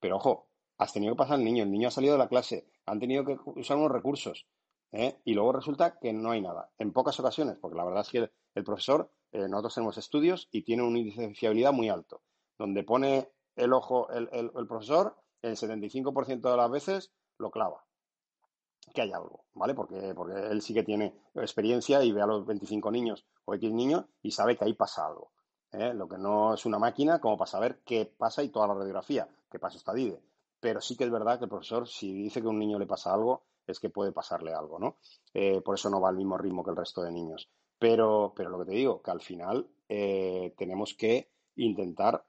[0.00, 2.66] Pero ojo, has tenido que pasar el niño, el niño ha salido de la clase,
[2.86, 4.46] han tenido que usar unos recursos
[4.92, 5.20] ¿eh?
[5.24, 6.70] y luego resulta que no hay nada.
[6.78, 10.62] En pocas ocasiones, porque la verdad es que el, profesor, eh, nosotros tenemos estudios y
[10.62, 12.22] tiene un índice de fiabilidad muy alto
[12.58, 17.84] donde pone el ojo el, el, profesor, el 75% de las veces lo clava.
[18.94, 19.74] Que hay algo, ¿vale?
[19.74, 23.72] Porque, porque él sí que tiene experiencia y ve a los 25 niños o X
[23.72, 25.32] niños y sabe que ahí pasa algo.
[25.72, 25.92] ¿eh?
[25.94, 29.28] Lo que no es una máquina como para saber qué pasa y toda la radiografía,
[29.50, 30.22] qué pasa esta DIDE.
[30.60, 32.86] Pero sí que es verdad que el profesor, si dice que a un niño le
[32.86, 34.96] pasa algo, es que puede pasarle algo, ¿no?
[35.34, 37.48] Eh, por eso no va al mismo ritmo que el resto de niños.
[37.78, 42.24] Pero, pero lo que te digo, que al final eh, tenemos que intentar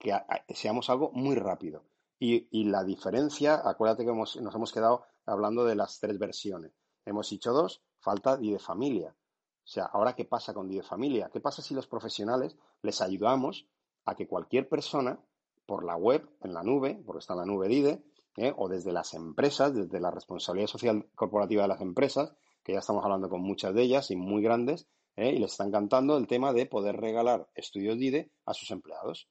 [0.00, 0.12] que
[0.54, 1.84] seamos algo muy rápido.
[2.18, 6.72] Y, la diferencia, acuérdate que nos hemos quedado hablando de las tres versiones.
[7.04, 9.14] Hemos dicho dos, falta de familia.
[9.16, 11.30] O sea, ahora, ¿qué pasa con de familia?
[11.32, 13.68] ¿Qué pasa si los profesionales les ayudamos
[14.04, 15.20] a que cualquier persona,
[15.66, 18.02] por la web, en la nube, porque está en la nube DIDE,
[18.36, 18.52] ¿eh?
[18.56, 22.32] o desde las empresas, desde la responsabilidad social corporativa de las empresas,
[22.62, 25.30] que ya estamos hablando con muchas de ellas y muy grandes, ¿eh?
[25.30, 29.28] y les están cantando el tema de poder regalar estudios DIDE a sus empleados.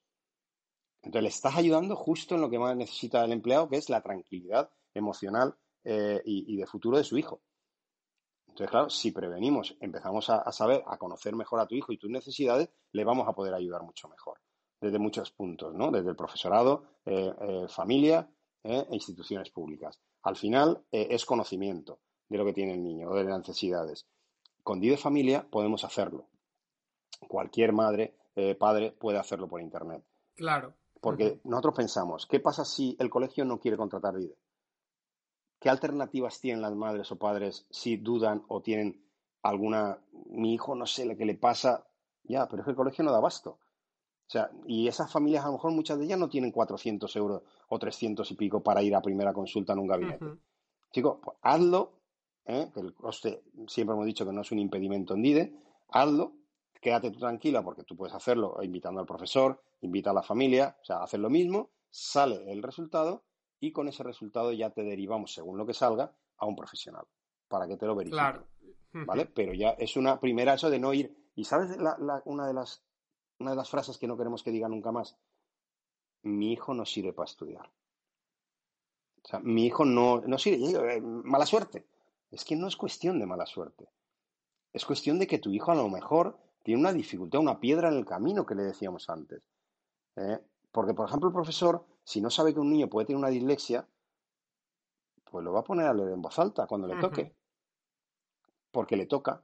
[1.01, 4.01] Entonces le estás ayudando justo en lo que más necesita el empleado, que es la
[4.01, 7.41] tranquilidad emocional eh, y, de futuro de su hijo.
[8.47, 12.09] Entonces, claro, si prevenimos, empezamos a, saber, a conocer mejor a tu hijo y tus
[12.09, 14.39] necesidades, le vamos a poder ayudar mucho mejor,
[14.81, 15.91] desde muchos puntos, ¿no?
[15.91, 18.29] Desde el profesorado, eh, eh, familia
[18.61, 20.01] e instituciones públicas.
[20.23, 24.05] Al final es conocimiento de lo que tiene el niño o de las necesidades.
[24.63, 26.27] Con DIDE Familia podemos hacerlo.
[27.25, 28.17] Cualquier madre,
[28.59, 30.03] padre puede hacerlo por Internet.
[30.35, 30.73] Claro.
[31.01, 34.37] Porque nosotros pensamos, ¿qué pasa si el colegio no quiere contratar DIDE?
[35.59, 39.03] ¿Qué alternativas tienen las madres o padres si dudan o tienen
[39.41, 41.85] alguna, mi hijo no sé lo que le pasa?
[42.23, 43.51] Ya, pero es que el colegio no da abasto.
[43.51, 47.41] O sea, y esas familias a lo mejor muchas de ellas no tienen 400 euros
[47.67, 50.25] o 300 y pico para ir a primera consulta en un gabinete.
[50.91, 51.93] Chicos, pues hazlo,
[52.45, 52.69] ¿eh?
[52.73, 55.55] que el coste siempre hemos dicho que no es un impedimento en DIDE,
[55.89, 56.33] hazlo,
[56.79, 60.85] quédate tú tranquila porque tú puedes hacerlo invitando al profesor, invita a la familia, o
[60.85, 63.23] sea, haces lo mismo, sale el resultado
[63.59, 67.05] y con ese resultado ya te derivamos, según lo que salga, a un profesional
[67.47, 68.15] para que te lo verifique.
[68.15, 68.47] Claro.
[68.93, 69.25] ¿Vale?
[69.25, 71.13] Pero ya es una primera eso de no ir.
[71.35, 71.77] ¿Y sabes
[72.25, 72.83] una, de las,
[73.39, 75.17] una de las frases que no queremos que diga nunca más?
[76.23, 77.69] Mi hijo no sirve para estudiar.
[79.23, 80.95] O sea, mi hijo no, no sirve.
[80.95, 81.85] Eh, mala suerte.
[82.31, 83.89] Es que no es cuestión de mala suerte.
[84.73, 87.95] Es cuestión de que tu hijo a lo mejor tiene una dificultad, una piedra en
[87.95, 89.41] el camino que le decíamos antes.
[90.17, 90.37] ¿eh?
[90.71, 93.87] Porque, por ejemplo, el profesor, si no sabe que un niño puede tener una dislexia,
[95.31, 97.35] pues lo va a poner a leer en voz alta cuando le toque.
[98.69, 99.41] Porque le toca.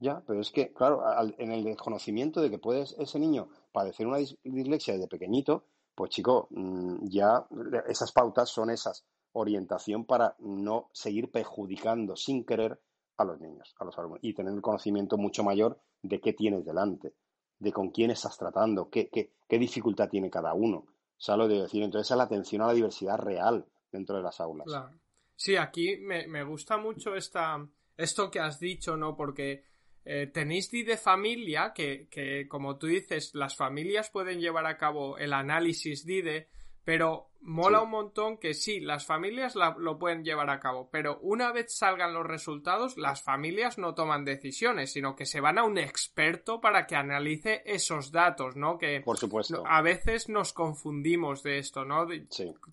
[0.00, 1.04] Ya, pero es que, claro,
[1.38, 5.62] en el desconocimiento de que puede ese niño padecer una dislexia desde pequeñito,
[5.94, 7.46] pues chico, mm, ya
[7.86, 12.80] esas pautas son esas orientación para no seguir perjudicando sin querer
[13.16, 16.64] a los niños, a los alumnos, y tener el conocimiento mucho mayor de qué tienes
[16.64, 17.14] delante,
[17.58, 20.86] de con quién estás tratando, qué, qué, qué dificultad tiene cada uno.
[21.26, 24.66] Lo de decir, entonces es la atención a la diversidad real dentro de las aulas.
[24.66, 24.90] Claro.
[25.34, 27.64] Sí, aquí me, me gusta mucho esta,
[27.96, 29.16] esto que has dicho, ¿no?
[29.16, 29.64] Porque
[30.04, 35.18] eh, tenéis de familia, que, que, como tú dices, las familias pueden llevar a cabo
[35.18, 36.48] el análisis DIDE,
[36.88, 41.52] pero mola un montón que sí, las familias lo pueden llevar a cabo, pero una
[41.52, 45.76] vez salgan los resultados, las familias no toman decisiones, sino que se van a un
[45.76, 48.78] experto para que analice esos datos, ¿no?
[48.78, 49.64] Que Por supuesto.
[49.66, 52.06] a veces nos confundimos de esto, ¿no?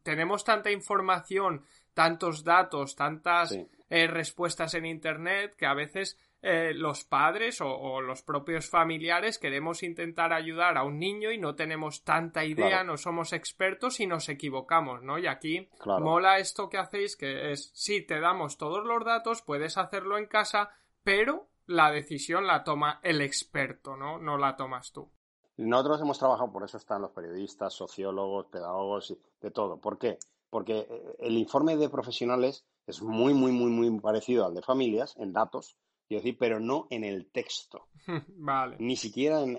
[0.01, 3.51] Tenemos tanta información, tantos datos, tantas
[3.89, 6.17] eh, respuestas en Internet que a veces
[6.47, 11.55] eh, los padres o, los propios familiares queremos intentar ayudar a un niño y no
[11.55, 15.17] tenemos tanta idea, no somos expertos y nos equivocamos, ¿no?
[15.17, 19.75] Y aquí mola esto que hacéis, que es, sí, te damos todos los datos, puedes
[19.79, 20.69] hacerlo en casa,
[21.03, 24.19] pero la decisión la toma el experto, ¿no?
[24.19, 25.09] No la tomas tú.
[25.57, 29.81] Nosotros hemos trabajado, por eso están los periodistas, sociólogos, pedagogos, y de todo.
[29.81, 30.19] ¿Por qué?
[30.51, 35.15] Porque eh, el informe de profesionales es muy, muy, muy, muy parecido al de familias
[35.17, 35.75] en datos,
[36.07, 37.87] Quiero decir, pero no en el texto.
[38.37, 38.77] vale.
[38.79, 39.57] Ni siquiera en,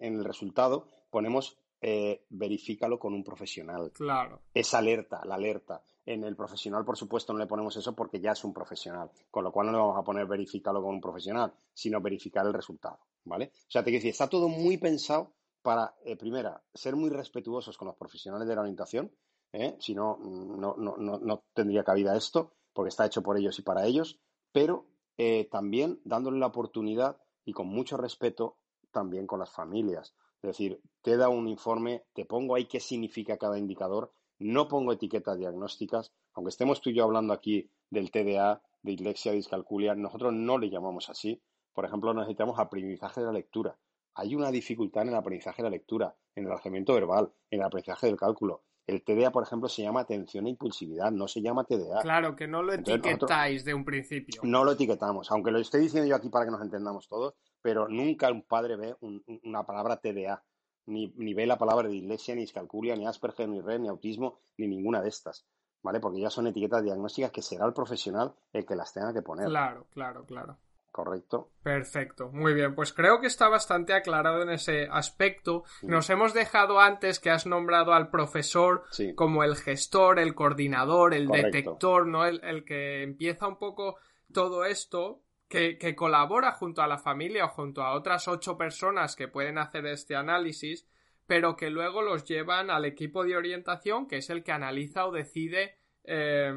[0.00, 3.92] el resultado ponemos eh, verifícalo con un profesional.
[3.92, 4.42] Claro.
[4.54, 5.82] Es alerta, la alerta.
[6.04, 9.10] En el profesional, por supuesto, no le ponemos eso porque ya es un profesional.
[9.30, 12.54] Con lo cual no le vamos a poner verifícalo con un profesional, sino verificar el
[12.54, 13.00] resultado.
[13.24, 13.52] ¿Vale?
[13.54, 17.76] O sea, te quiero decir, está todo muy pensado para, eh, primera, ser muy respetuosos
[17.76, 19.10] con los profesionales de la orientación.
[19.52, 19.76] ¿eh?
[19.80, 23.84] Si no, no, no, no tendría cabida esto, porque está hecho por ellos y para
[23.84, 24.20] ellos.
[24.52, 24.86] Pero
[25.18, 28.58] eh, también dándole la oportunidad y con mucho respeto
[28.90, 30.14] también con las familias.
[30.42, 34.92] Es decir, te da un informe, te pongo ahí qué significa cada indicador, no pongo
[34.92, 40.32] etiquetas diagnósticas, aunque estemos tú y yo hablando aquí del TDA, de dislexia, discalculia, nosotros
[40.32, 41.42] no le llamamos así.
[41.72, 43.78] Por ejemplo, necesitamos aprendizaje de la lectura.
[44.14, 47.66] Hay una dificultad en el aprendizaje de la lectura, en el razonamiento verbal, en el
[47.66, 48.62] aprendizaje del cálculo.
[48.86, 52.02] El TDA, por ejemplo, se llama atención e impulsividad, no se llama TDA.
[52.02, 54.40] Claro, que no lo etiquetáis de un principio.
[54.44, 57.88] No lo etiquetamos, aunque lo estoy diciendo yo aquí para que nos entendamos todos, pero
[57.88, 58.96] nunca un padre ve
[59.42, 60.40] una palabra TDA,
[60.86, 64.68] ni, ni, ve la palabra dislexia, ni discalculia, ni Asperger, ni RED, ni autismo, ni
[64.68, 65.44] ninguna de estas,
[65.82, 65.98] ¿vale?
[65.98, 69.48] Porque ya son etiquetas diagnósticas que será el profesional el que las tenga que poner.
[69.48, 70.58] Claro, claro, claro
[70.96, 71.50] correcto.
[71.62, 72.74] Perfecto, muy bien.
[72.74, 75.64] Pues creo que está bastante aclarado en ese aspecto.
[75.82, 81.28] Nos hemos dejado antes que has nombrado al profesor como el gestor, el coordinador, el
[81.28, 82.24] detector, ¿no?
[82.24, 83.98] El, que empieza un poco
[84.32, 85.22] todo esto.
[85.48, 89.58] Que, que, colabora junto a la familia o junto a otras ocho personas que pueden
[89.58, 90.88] hacer este análisis,
[91.24, 95.12] pero que luego los llevan al equipo de orientación, que es el que analiza o
[95.12, 96.52] decide eh,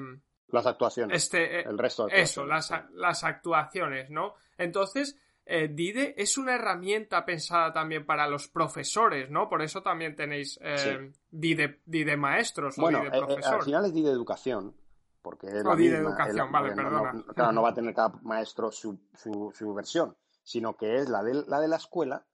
[0.51, 1.23] las actuaciones.
[1.23, 4.35] Este, eh, el resto de Eso, las, las actuaciones, ¿no?
[4.57, 9.49] Entonces, eh, DIDE es una herramienta pensada también para los profesores, ¿no?
[9.49, 13.55] Por eso también tenéis eh, DIDE, maestros o bueno, DIDE profesor.
[13.55, 14.75] al final es DIDE educación.
[15.21, 17.23] Porque es o DIDE educación, vale, perdona.
[17.33, 21.43] claro, no va a tener cada maestro su, su, versión, sino que es la de
[21.45, 22.25] la, de la escuela,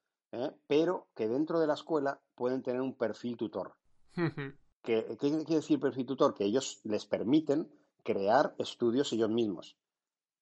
[0.67, 3.75] pero que dentro de la escuela pueden tener un perfil tutor.
[4.83, 6.35] ¿Qué quiere decir perfil tutor?
[6.35, 7.67] Que ellos les permiten
[8.05, 9.75] crear estudios ellos mismos.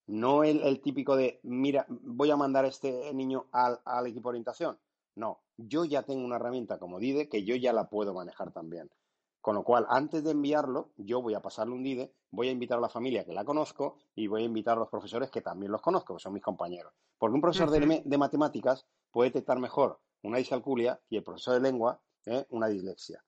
[0.06, 4.78] No el, típico de, mira, voy a mandar a este niño al, equipo de orientación.
[5.16, 8.92] No, yo ya tengo una herramienta como DIDE que yo ya la puedo manejar también.
[9.40, 12.78] Con lo cual, antes de enviarlo, yo voy a pasarle un DIDE, voy a invitar
[12.78, 15.72] a la familia que la conozco y voy a invitar a los profesores que también
[15.72, 16.94] los conozco, que son mis compañeros.
[17.18, 22.02] Porque un profesor de, matemáticas puede detectar mejor una discalculia y el profesor de lengua
[22.26, 22.46] ¿eh?
[22.50, 23.24] una dislexia.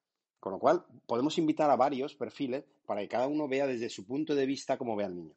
[0.46, 4.06] Con lo cual, podemos invitar a varios perfiles para que cada uno vea desde su
[4.06, 5.34] punto de vista cómo ve al niño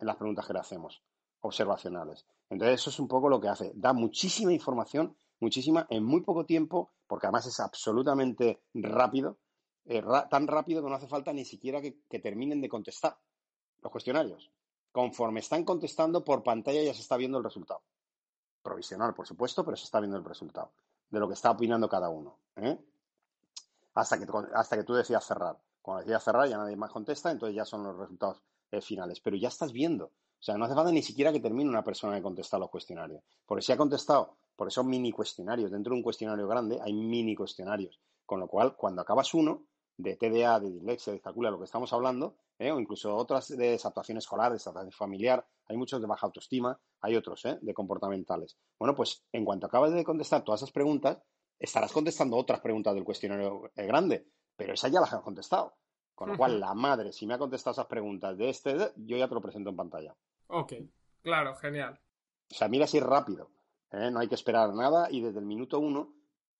[0.00, 1.00] en las preguntas que le hacemos,
[1.42, 2.26] observacionales.
[2.50, 3.70] Entonces, eso es un poco lo que hace.
[3.76, 9.38] Da muchísima información, muchísima, en muy poco tiempo, porque además es absolutamente rápido
[9.84, 13.16] eh, tan rápido que no hace falta ni siquiera que, terminen de contestar
[13.80, 14.50] los cuestionarios.
[14.90, 17.82] Conforme están contestando por pantalla ya se está viendo el resultado.
[18.64, 20.72] Provisional, por supuesto, pero se está viendo el resultado
[21.10, 22.40] de lo que está opinando cada uno.
[22.56, 22.76] ¿eh?
[23.98, 25.58] Hasta, que, hasta que tú decías cerrar.
[25.82, 29.20] Cuando decías cerrar ya nadie más contesta, entonces ya son los resultados eh, finales.
[29.20, 30.04] Pero ya estás viendo.
[30.06, 33.24] O sea, no hace falta ni siquiera que termine una persona de contestar los cuestionarios.
[33.44, 37.34] Porque si ha contestado por esos mini cuestionarios, dentro de un cuestionario grande hay mini
[37.34, 38.00] cuestionarios.
[38.24, 39.64] Con lo cual, cuando acabas uno,
[39.96, 42.70] de TDA, de dislexia, de calcula lo que estamos hablando, ¿eh?
[42.70, 47.44] o incluso otras de desaptación escolar, desaptación familiar, hay muchos de baja autoestima, hay otros
[47.46, 47.58] ¿eh?
[47.60, 48.56] de comportamentales.
[48.78, 51.18] Bueno, pues en cuanto acabas de contestar todas esas preguntas,
[51.58, 55.74] estarás contestando otras preguntas del cuestionario eh, grande, pero esas ya las has contestado.
[56.14, 59.28] Con lo cual, la madre, si me ha contestado esas preguntas de este, yo ya
[59.28, 60.16] te lo presento en pantalla.
[60.48, 60.72] Ok,
[61.22, 62.00] claro, genial.
[62.50, 63.50] O sea, mira es rápido.
[63.92, 66.12] No hay que esperar nada y desde el minuto uno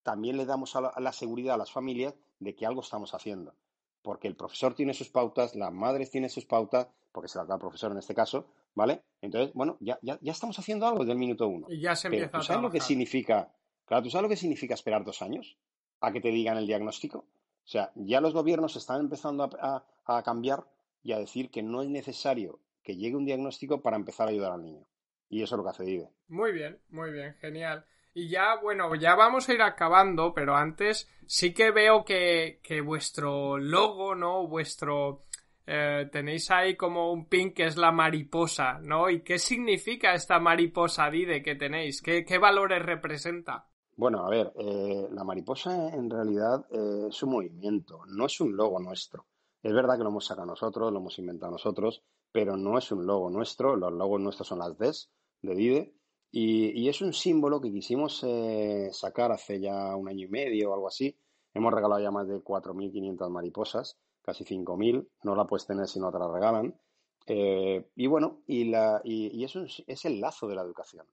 [0.04, 3.54] también le damos a la seguridad a las familias de que algo estamos haciendo.
[4.00, 7.54] Porque el profesor tiene sus pautas, las madres tienen sus pautas, porque se las da
[7.54, 9.02] el profesor en este caso, ¿vale?
[9.20, 11.66] Entonces, bueno, ya, ya, ya estamos haciendo algo desde el minuto uno.
[11.68, 13.52] Y ya se empieza ¿tú sabes lo que significa?
[13.88, 15.56] Claro, ¿tú sabes lo que significa esperar dos años
[16.00, 17.20] a que te digan el diagnóstico?
[17.20, 20.64] O sea, ya los gobiernos están empezando a, cambiar
[21.02, 24.52] y a decir que no es necesario que llegue un diagnóstico para empezar a ayudar
[24.52, 24.86] al niño.
[25.30, 26.10] Y eso es lo que hace DIVE.
[26.28, 27.84] Muy bien, muy bien, genial.
[28.12, 33.56] Y ya, bueno, ya vamos a ir acabando, pero antes sí que veo que, vuestro
[33.58, 34.46] logo, ¿no?
[34.46, 35.24] Vuestro...
[35.70, 39.10] Eh, tenéis ahí como un pin que es la mariposa, ¿no?
[39.10, 42.00] ¿Y qué significa esta mariposa Dide que tenéis?
[42.00, 43.67] ¿Qué, valores representa?
[43.98, 48.56] Bueno, a ver, eh, la mariposa en realidad eh, es un movimiento, no es un
[48.56, 49.26] logo nuestro.
[49.60, 53.04] Es verdad que lo hemos sacado nosotros, lo hemos inventado nosotros, pero no es un
[53.04, 53.74] logo nuestro.
[53.74, 55.10] Los logos nuestros son las DES
[55.42, 55.94] de Dide
[56.30, 60.74] y, es un símbolo que quisimos eh, sacar hace ya un año y medio o
[60.74, 61.18] algo así.
[61.52, 65.08] Hemos regalado ya más de 4.500 mariposas, casi 5.000.
[65.24, 66.78] No la puedes tener si no te la regalan.
[67.26, 71.04] Eh, y bueno, y, la, y, eso es, el lazo de la educación.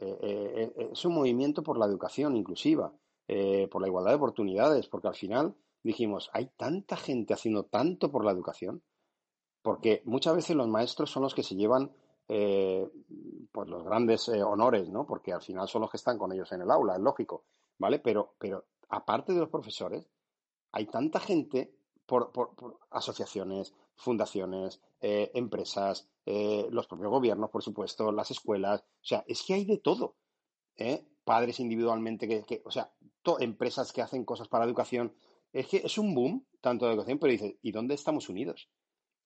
[0.00, 2.92] Eh, es un movimiento por la educación inclusiva,
[3.70, 8.24] por la igualdad de oportunidades, porque al final dijimos, hay tanta gente haciendo tanto por
[8.24, 8.82] la educación,
[9.62, 11.92] porque muchas veces los maestros son los que se llevan
[12.32, 12.88] eh,
[13.50, 15.04] pues los grandes eh, honores, ¿no?
[15.04, 17.44] Porque al final son los que están con ellos en el aula, es lógico,
[17.76, 17.98] ¿vale?
[17.98, 20.06] Pero, pero aparte de los profesores,
[20.70, 21.74] hay tanta gente
[22.06, 22.30] por,
[22.90, 29.54] asociaciones, fundaciones, eh, empresas, los propios gobiernos, por supuesto, las escuelas, o sea, es que
[29.54, 30.14] hay de todo,
[31.24, 32.92] Padres individualmente, que, o sea,
[33.40, 35.12] empresas que hacen cosas para la educación,
[35.52, 38.68] es que es un boom tanto de educación, pero dice, ¿y dónde estamos unidos?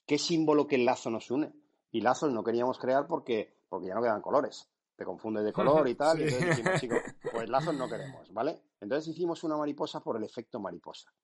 [0.07, 1.53] ¿Qué símbolo, qué lazo nos une?
[1.95, 4.69] y lazos no queríamos crear porque, porque ya no quedan colores.
[4.97, 6.99] Te confundes de color y tal, y entonces dijimos, chicos,
[7.33, 8.63] pues lazos no queremos, ¿vale?
[8.81, 11.15] Entonces hicimos una mariposa por el efecto mariposa.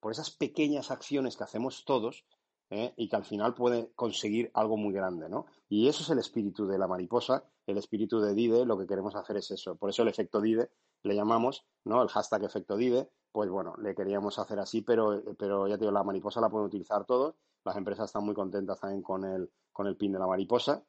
[0.00, 2.24] Por esas pequeñas acciones que hacemos todos
[2.70, 2.92] ¿eh?
[2.96, 5.46] y que al final puede conseguir algo muy grande, ¿no?
[5.68, 9.14] Y eso es el espíritu de la mariposa, el espíritu de DIDE, lo que queremos
[9.16, 9.76] hacer es eso.
[9.76, 10.70] Por eso el efecto DIDE
[11.02, 12.02] le llamamos, ¿no?
[12.02, 15.92] El hashtag efecto DIDE, pues bueno, le queríamos hacer así, pero, pero ya te digo,
[15.92, 19.86] la mariposa la pueden utilizar todos las empresas están muy contentas también con el, con
[19.86, 20.84] el pin de la mariposa.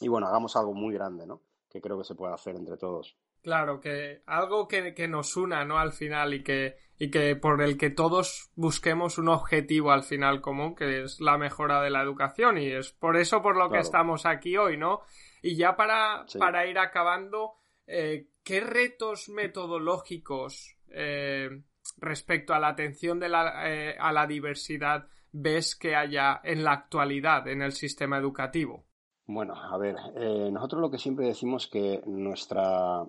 [0.00, 1.40] Y bueno, hagamos algo muy grande, ¿no?
[1.68, 3.16] Que creo que se puede hacer entre todos.
[3.46, 5.78] Claro, que algo que, nos una, ¿no?
[5.78, 10.40] Al final y que, y que por el que todos busquemos un objetivo al final
[10.40, 12.58] común, que es la mejora de la educación.
[12.58, 15.02] Y es por eso por lo que estamos aquí hoy, ¿no?
[15.42, 17.52] Y ya para, para ir acabando,
[17.86, 21.48] eh, ¿qué retos metodológicos eh,
[21.98, 26.72] respecto a la atención de la, eh, a la diversidad ves que haya en la
[26.72, 28.86] actualidad en el sistema educativo?
[29.26, 33.04] Bueno, a ver, eh, nosotros lo que siempre decimos que nuestra,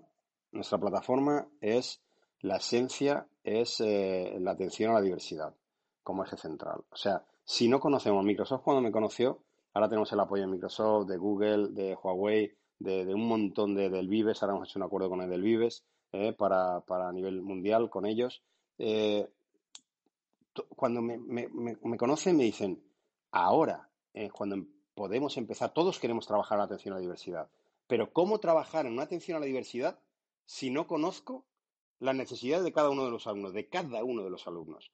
[0.57, 2.01] nuestra plataforma es
[2.41, 5.55] la esencia, es eh, la atención a la diversidad
[6.03, 6.83] como eje central.
[6.89, 9.43] O sea, si no conocemos Microsoft cuando me conoció,
[9.73, 14.07] ahora tenemos el apoyo de Microsoft, de Google, de Huawei, de, un montón de, del
[14.07, 17.41] Vives, ahora hemos hecho un acuerdo con el del Vives eh, para, para a nivel
[17.41, 18.43] mundial con ellos.
[20.69, 22.83] Cuando me, me, conocen me dicen,
[23.31, 27.49] ahora es cuando podemos empezar, todos queremos trabajar la atención a la diversidad,
[27.87, 29.99] pero ¿cómo trabajar en una atención a la diversidad
[30.47, 31.45] si no conozco
[31.99, 34.91] las necesidades de cada uno de los alumnos, de cada uno de los alumnos.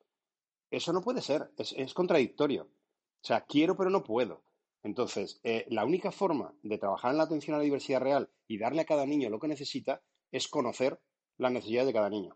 [0.71, 2.63] Eso no puede ser, es, contradictorio.
[2.63, 4.43] O sea, quiero pero no puedo.
[4.81, 8.57] Entonces, eh, la única forma de trabajar en la atención a la diversidad real y
[8.57, 10.01] darle a cada niño lo que necesita
[10.31, 10.99] es conocer
[11.37, 12.35] las necesidades de cada niño.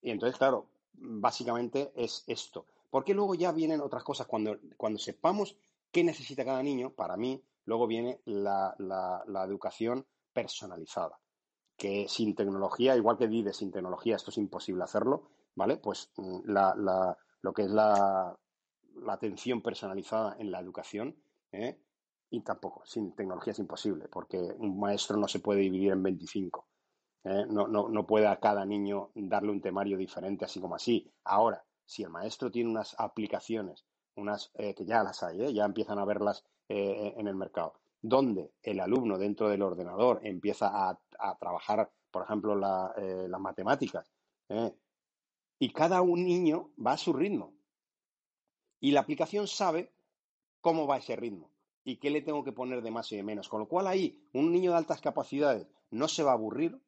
[0.00, 2.66] y entonces, claro, básicamente es esto.
[2.90, 4.26] Porque luego ya vienen otras cosas.
[4.26, 5.56] Cuando, cuando sepamos
[5.92, 11.20] qué necesita cada niño, para mí, luego viene la, la, educación personalizada.
[11.78, 15.78] Que sin tecnología, igual que vive sin tecnología, esto es imposible hacerlo, ¿vale?
[15.78, 18.36] Pues mm, la, lo que es la,
[19.08, 21.16] atención personalizada en la educación,
[21.52, 21.80] ¿eh?
[22.30, 26.66] y tampoco, sin tecnología es imposible, porque un maestro no se puede dividir en 25.
[27.24, 27.46] ¿eh?
[27.48, 31.10] No, no, no puede a cada niño darle un temario diferente, así como así.
[31.24, 35.54] Ahora, si el maestro tiene unas aplicaciones, unas eh, que ya las hay, ¿eh?
[35.54, 40.98] ya empiezan a verlas en el mercado, donde el alumno dentro del ordenador empieza a,
[41.38, 44.10] trabajar, por ejemplo, las matemáticas,
[45.58, 47.54] y cada un niño va a su ritmo.
[48.80, 49.92] Y la aplicación sabe
[50.60, 51.50] cómo va ese ritmo
[51.84, 53.48] y qué le tengo que poner de más y de menos.
[53.48, 56.78] Con lo cual ahí un niño de altas capacidades no se va a aburrir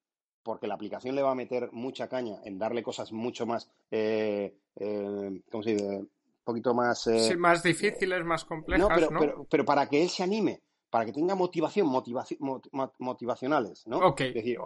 [0.42, 4.54] porque la aplicación le va a meter mucha caña en darle cosas mucho más, eh,
[4.76, 5.86] eh, ¿cómo se dice?
[5.98, 6.10] Un
[6.44, 7.06] poquito más...
[7.06, 10.62] Eh, sí, más difíciles, más complejas, no pero, Pero, pero, para que él se anime,
[10.90, 11.86] para que tenga motivación,
[12.98, 13.98] motivacionales, ¿no?
[13.98, 14.20] Ok.
[14.22, 14.58] Es decir,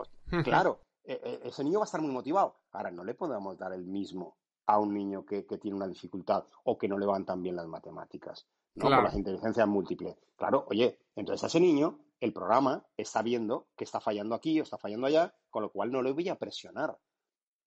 [0.43, 2.57] claro, e, e, ese niño va a estar muy motivado.
[2.73, 6.45] Ahora, no le podemos dar el mismo a un niño que, que tiene una dificultad
[6.65, 8.85] o que no le van tan bien las matemáticas, ¿no?
[8.85, 10.17] Con las inteligencias múltiples.
[10.37, 14.63] Claro, oye, entonces a ese niño el programa está viendo que está fallando aquí o
[14.63, 16.99] está fallando allá, con lo cual no le voy a presionar.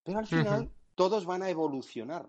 [0.04, 2.28] Pero al final todos van a evolucionar.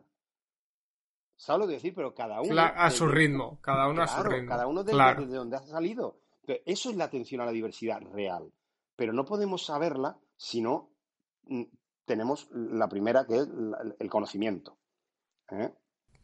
[1.38, 1.94] ¿Sabes lo que decir?
[1.94, 2.60] Pero cada uno...
[2.60, 4.48] a su ritmo, cada uno a su ritmo.
[4.48, 6.20] Cada uno desde, donde ha salido.
[6.66, 8.52] eso es la atención a la diversidad real.
[8.96, 10.90] Pero no podemos saberla si no
[11.44, 11.62] mm,
[12.04, 13.48] tenemos la primera, que es
[14.00, 14.78] el conocimiento.
[15.50, 15.72] ¿eh?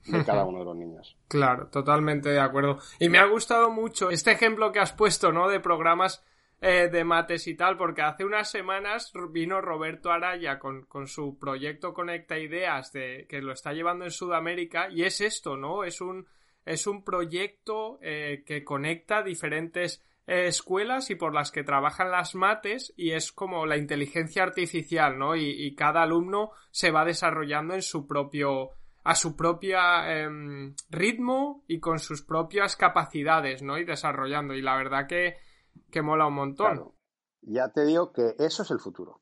[0.06, 1.16] de cada uno de los niños.
[1.28, 2.78] Claro, totalmente de acuerdo.
[2.98, 5.48] Y me ha gustado mucho este ejemplo que has puesto, ¿no?
[5.48, 6.24] De programas
[6.66, 11.38] eh, de mates y tal, porque hace unas semanas vino Roberto Araya con, con, su
[11.38, 15.84] proyecto Conecta Ideas, de, que lo está llevando en Sudamérica, y es esto, ¿no?
[15.84, 16.26] Es un,
[16.64, 22.34] es un proyecto eh, que conecta diferentes eh, escuelas y por las que trabajan las
[22.34, 25.36] mates y es como la inteligencia artificial, ¿no?
[25.36, 28.70] Y, y cada alumno se va desarrollando en su propio
[29.02, 33.76] a su propia em, ritmo y con sus propias capacidades, ¿no?
[33.76, 34.54] Y desarrollando.
[34.54, 35.36] Y la verdad que,
[35.90, 36.92] que mola un montón.
[37.42, 39.20] Ya te digo que eso es el futuro.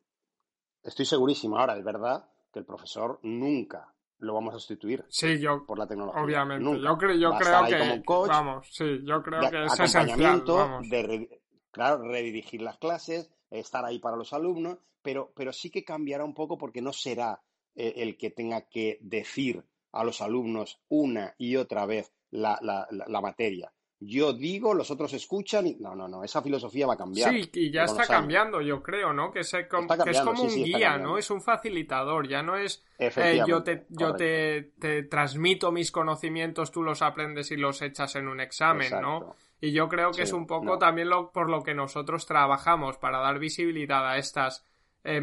[0.83, 1.59] Estoy segurísimo.
[1.59, 5.87] Ahora, es verdad que el profesor nunca lo vamos a sustituir sí, yo, por la
[5.87, 6.23] tecnología.
[6.23, 6.65] Obviamente.
[6.81, 8.03] Yo, creo, yo creo que.
[8.29, 10.45] vamos, sí, yo creo que es esencial.
[10.89, 11.41] De,
[11.71, 16.35] claro, redirigir las clases, estar ahí para los alumnos, pero, pero sí que cambiará un
[16.35, 17.43] poco porque no será
[17.75, 23.21] eh, el que tenga que decir a los alumnos una y otra vez la, la,
[23.21, 23.73] materia.
[24.05, 27.31] Yo digo, los otros escuchan y no, no, no, esa filosofía va a cambiar.
[27.31, 29.31] Sí, y ya está cambiando, yo creo, ¿no?
[29.31, 31.19] Que, es como un guía, ¿no?
[31.19, 36.73] Es un facilitador, ya no es eh, yo, te, yo te, te, transmito mis conocimientos,
[36.73, 39.35] tú los aprendes y los echas en un examen, ¿no?
[39.61, 43.21] Y yo creo que es un poco también lo, por lo que nosotros trabajamos, para
[43.21, 44.65] dar visibilidad a estas
[45.05, 45.21] eh,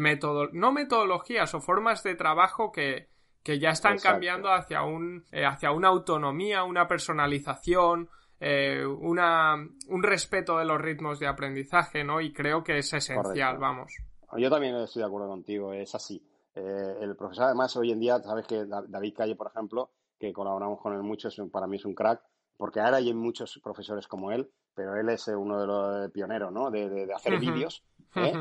[0.52, 3.08] no metodologías o formas de trabajo que,
[3.42, 8.10] que ya están cambiando hacia, un, eh, hacia una autonomía, una personalización,
[8.40, 9.54] eh, una,
[9.88, 12.20] un respeto de los ritmos de aprendizaje, ¿no?
[12.20, 13.92] Y creo que es esencial, vamos.
[14.38, 16.26] Yo también estoy de acuerdo contigo, es así.
[16.54, 20.80] Eh, el profesor, además, hoy en día, sabes que David Calle, por ejemplo, que colaboramos
[20.80, 22.22] con él mucho, es para mí es un crack,
[22.56, 26.70] porque ahora hay muchos profesores como él, pero él es uno de los pioneros, ¿no?
[26.70, 27.84] De, de, hacer vídeos,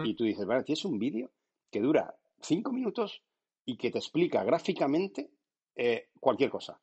[0.04, 1.32] y tú dices, vale, tienes un vídeo
[1.70, 3.24] que dura cinco minutos
[3.66, 5.32] y que te explica gráficamente
[5.76, 6.80] eh, cualquier cosa,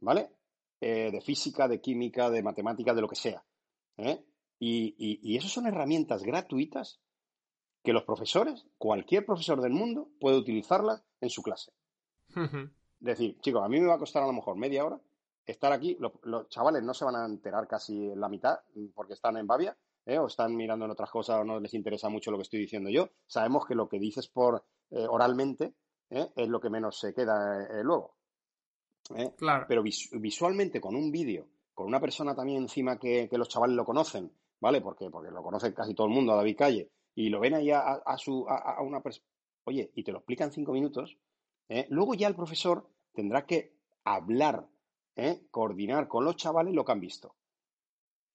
[0.00, 0.30] ¿vale?
[0.84, 3.44] Eh, de física, de química, de matemática, de lo que sea.
[3.98, 4.24] ¿eh?
[4.58, 7.00] Y, y, eso son herramientas gratuitas
[7.84, 11.72] que los profesores, cualquier profesor del mundo, puede utilizarlas en su clase.
[12.98, 14.98] Decir, chicos, a mí me va a costar a lo mejor media hora
[15.46, 15.96] estar aquí.
[16.00, 18.58] Los, los chavales no se van a enterar casi en la mitad
[18.92, 22.32] porque están en Bavia, o están mirando en otras cosas o no les interesa mucho
[22.32, 23.08] lo que estoy diciendo yo.
[23.28, 25.74] Sabemos que lo que dices por oralmente
[26.10, 26.32] ¿eh?
[26.34, 28.16] es lo que menos se queda eh, luego.
[29.16, 29.32] ¿Eh?
[29.36, 29.66] Claro.
[29.68, 34.32] Pero visualmente con un vídeo, con una persona también encima que, los chavales lo conocen,
[34.60, 34.80] ¿vale?
[34.80, 37.70] Porque, porque lo conoce casi todo el mundo, a David Calle, y lo ven ahí
[37.70, 39.26] a, su, a, una persona,
[39.64, 41.18] oye, y te lo explica en cinco minutos,
[41.88, 44.68] luego ya el profesor tendrá que hablar,
[45.50, 47.34] coordinar con los chavales lo que han visto.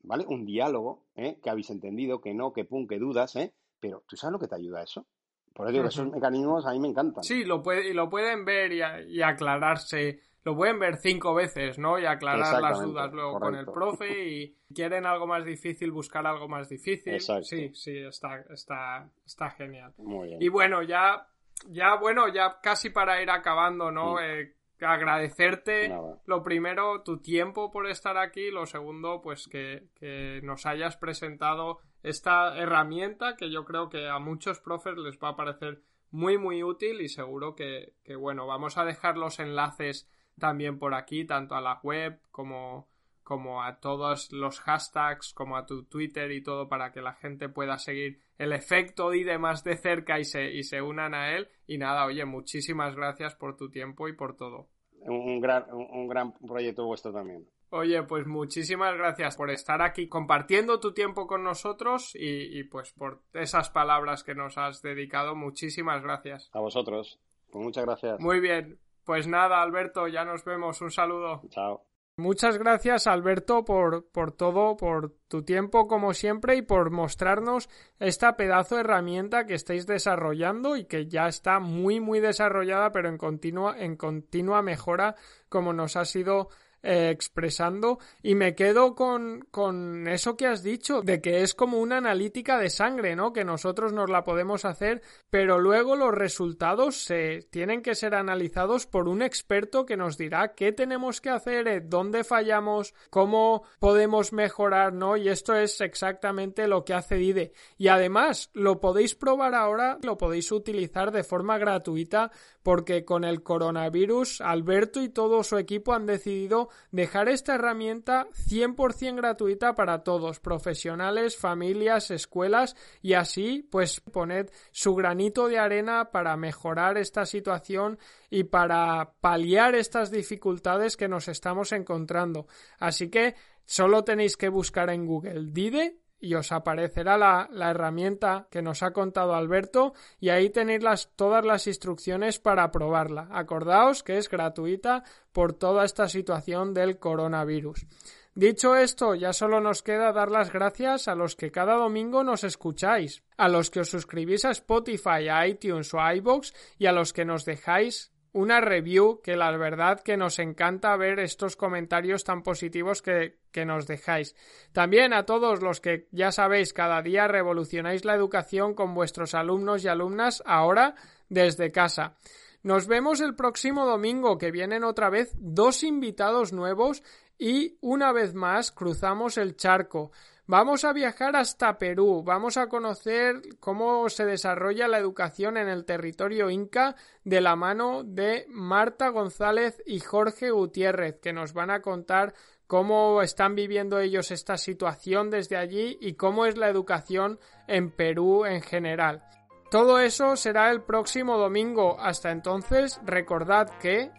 [0.03, 0.26] ¿Vale?
[0.28, 3.53] Un diálogo, que habéis entendido, que no, que pum, que dudas, ¿eh?
[3.80, 5.07] Pero ¿tú sabes lo que te ayuda a eso?
[5.53, 7.24] Por eso digo, esos mecanismos a mí me encantan.
[7.24, 10.20] Sí, lo, puede, y lo pueden ver y, aclararse.
[10.47, 11.99] Lo pueden ver cinco veces, ¿no?
[11.99, 16.47] Y aclarar las dudas luego con el profe y quieren algo más difícil, buscar algo
[16.47, 17.19] más difícil.
[17.19, 19.93] Sí, sí, está, está, está genial.
[19.97, 20.41] Muy bien.
[20.41, 21.27] Y bueno, ya,
[21.67, 24.21] ya, bueno, ya casi para ir acabando, ¿no?
[24.21, 25.93] Eh, agradecerte
[26.25, 31.81] lo primero tu tiempo por estar aquí, lo segundo pues que, que, nos hayas presentado
[32.03, 35.81] esta herramienta que yo creo que a muchos profes les va a parecer
[36.11, 40.07] muy muy útil y seguro que, que bueno vamos a dejar los enlaces
[40.39, 42.88] también por aquí tanto a la web como
[43.27, 47.49] como a todos los hashtags, como a tu Twitter y todo para que la gente
[47.49, 51.49] pueda seguir el efecto y demás de cerca y se, y se unan a él.
[51.67, 54.69] Y nada, oye, muchísimas gracias por tu tiempo y por todo.
[55.01, 57.45] Un gran, un gran proyecto vuestro también.
[57.69, 62.93] Oye, pues muchísimas gracias por estar aquí compartiendo tu tiempo con nosotros y, y, pues
[62.93, 65.35] por esas palabras que nos has dedicado.
[65.35, 66.49] Muchísimas gracias.
[66.53, 67.19] A vosotros.
[67.51, 68.21] Pues muchas gracias.
[68.21, 68.79] Muy bien.
[69.08, 70.82] Pues nada, Alberto, ya nos vemos.
[70.82, 71.41] Un saludo.
[71.47, 71.86] Chao.
[72.18, 78.36] Muchas gracias, Alberto, por, por todo, por tu tiempo como siempre y por mostrarnos esta
[78.36, 83.18] pedazo de herramienta que estáis desarrollando y que ya está muy muy desarrollada pero en
[83.18, 85.16] continua en continua mejora
[85.47, 86.49] como nos ha sido
[86.88, 91.79] eh, expresando y me quedo con, con eso que has dicho de que es como
[91.79, 93.33] una analítica de sangre, ¿no?
[93.33, 98.88] Que nosotros nos la podemos hacer, pero luego los resultados se tienen que ser analizados
[98.88, 104.31] por un experto que nos dirá qué tenemos que hacer, eh, dónde fallamos, cómo podemos
[104.31, 105.17] mejorar, ¿no?
[105.17, 107.51] Y esto es exactamente lo que hace DIDE.
[107.77, 112.31] Y además, lo podéis probar ahora, lo podéis utilizar de forma gratuita
[112.63, 119.15] porque con el coronavirus Alberto y todo su equipo han decidido dejar esta herramienta 100%
[119.15, 126.38] gratuita para todos, profesionales, familias, escuelas y así pues poned su granito de arena para
[126.38, 127.99] mejorar esta situación
[128.30, 132.47] y para paliar estas dificultades que nos estamos encontrando.
[132.80, 138.61] Así que solo tenéis que buscar en Google DIDE y os aparecerá la, herramienta que
[138.61, 143.28] nos ha contado Alberto y ahí tenéis las, todas las instrucciones para probarla.
[143.32, 147.86] Acordaos que es gratuita por toda esta situación del coronavirus.
[148.34, 152.43] Dicho esto, ya solo nos queda dar las gracias a los que cada domingo nos
[152.43, 156.91] escucháis, a los que os suscribís a Spotify, a iTunes o a iBox y a
[156.91, 162.23] los que nos dejáis una review que la verdad que nos encanta ver estos comentarios
[162.23, 164.36] tan positivos que, que, nos dejáis.
[164.71, 169.84] También a todos los que ya sabéis cada día revolucionáis la educación con vuestros alumnos
[169.84, 170.95] y alumnas ahora
[171.30, 172.15] desde casa.
[172.63, 177.03] Nos vemos el próximo domingo que vienen otra vez dos invitados nuevos
[177.38, 180.11] y una vez más cruzamos el charco.
[180.49, 185.83] Vamos a viajar hasta Perú, vamos a conocer cómo se desarrolla la educación en el
[185.83, 186.95] territorio inca
[187.25, 192.33] de la mano de Marta González y Jorge Gutiérrez, que nos van a contar
[192.65, 198.45] cómo están viviendo ellos esta situación desde allí y cómo es la educación en Perú
[198.45, 199.23] en general.
[199.69, 201.99] Todo eso será el próximo domingo.
[201.99, 204.11] Hasta entonces, recordad que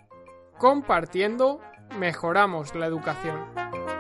[0.58, 1.58] compartiendo
[1.98, 3.97] mejoramos la educación.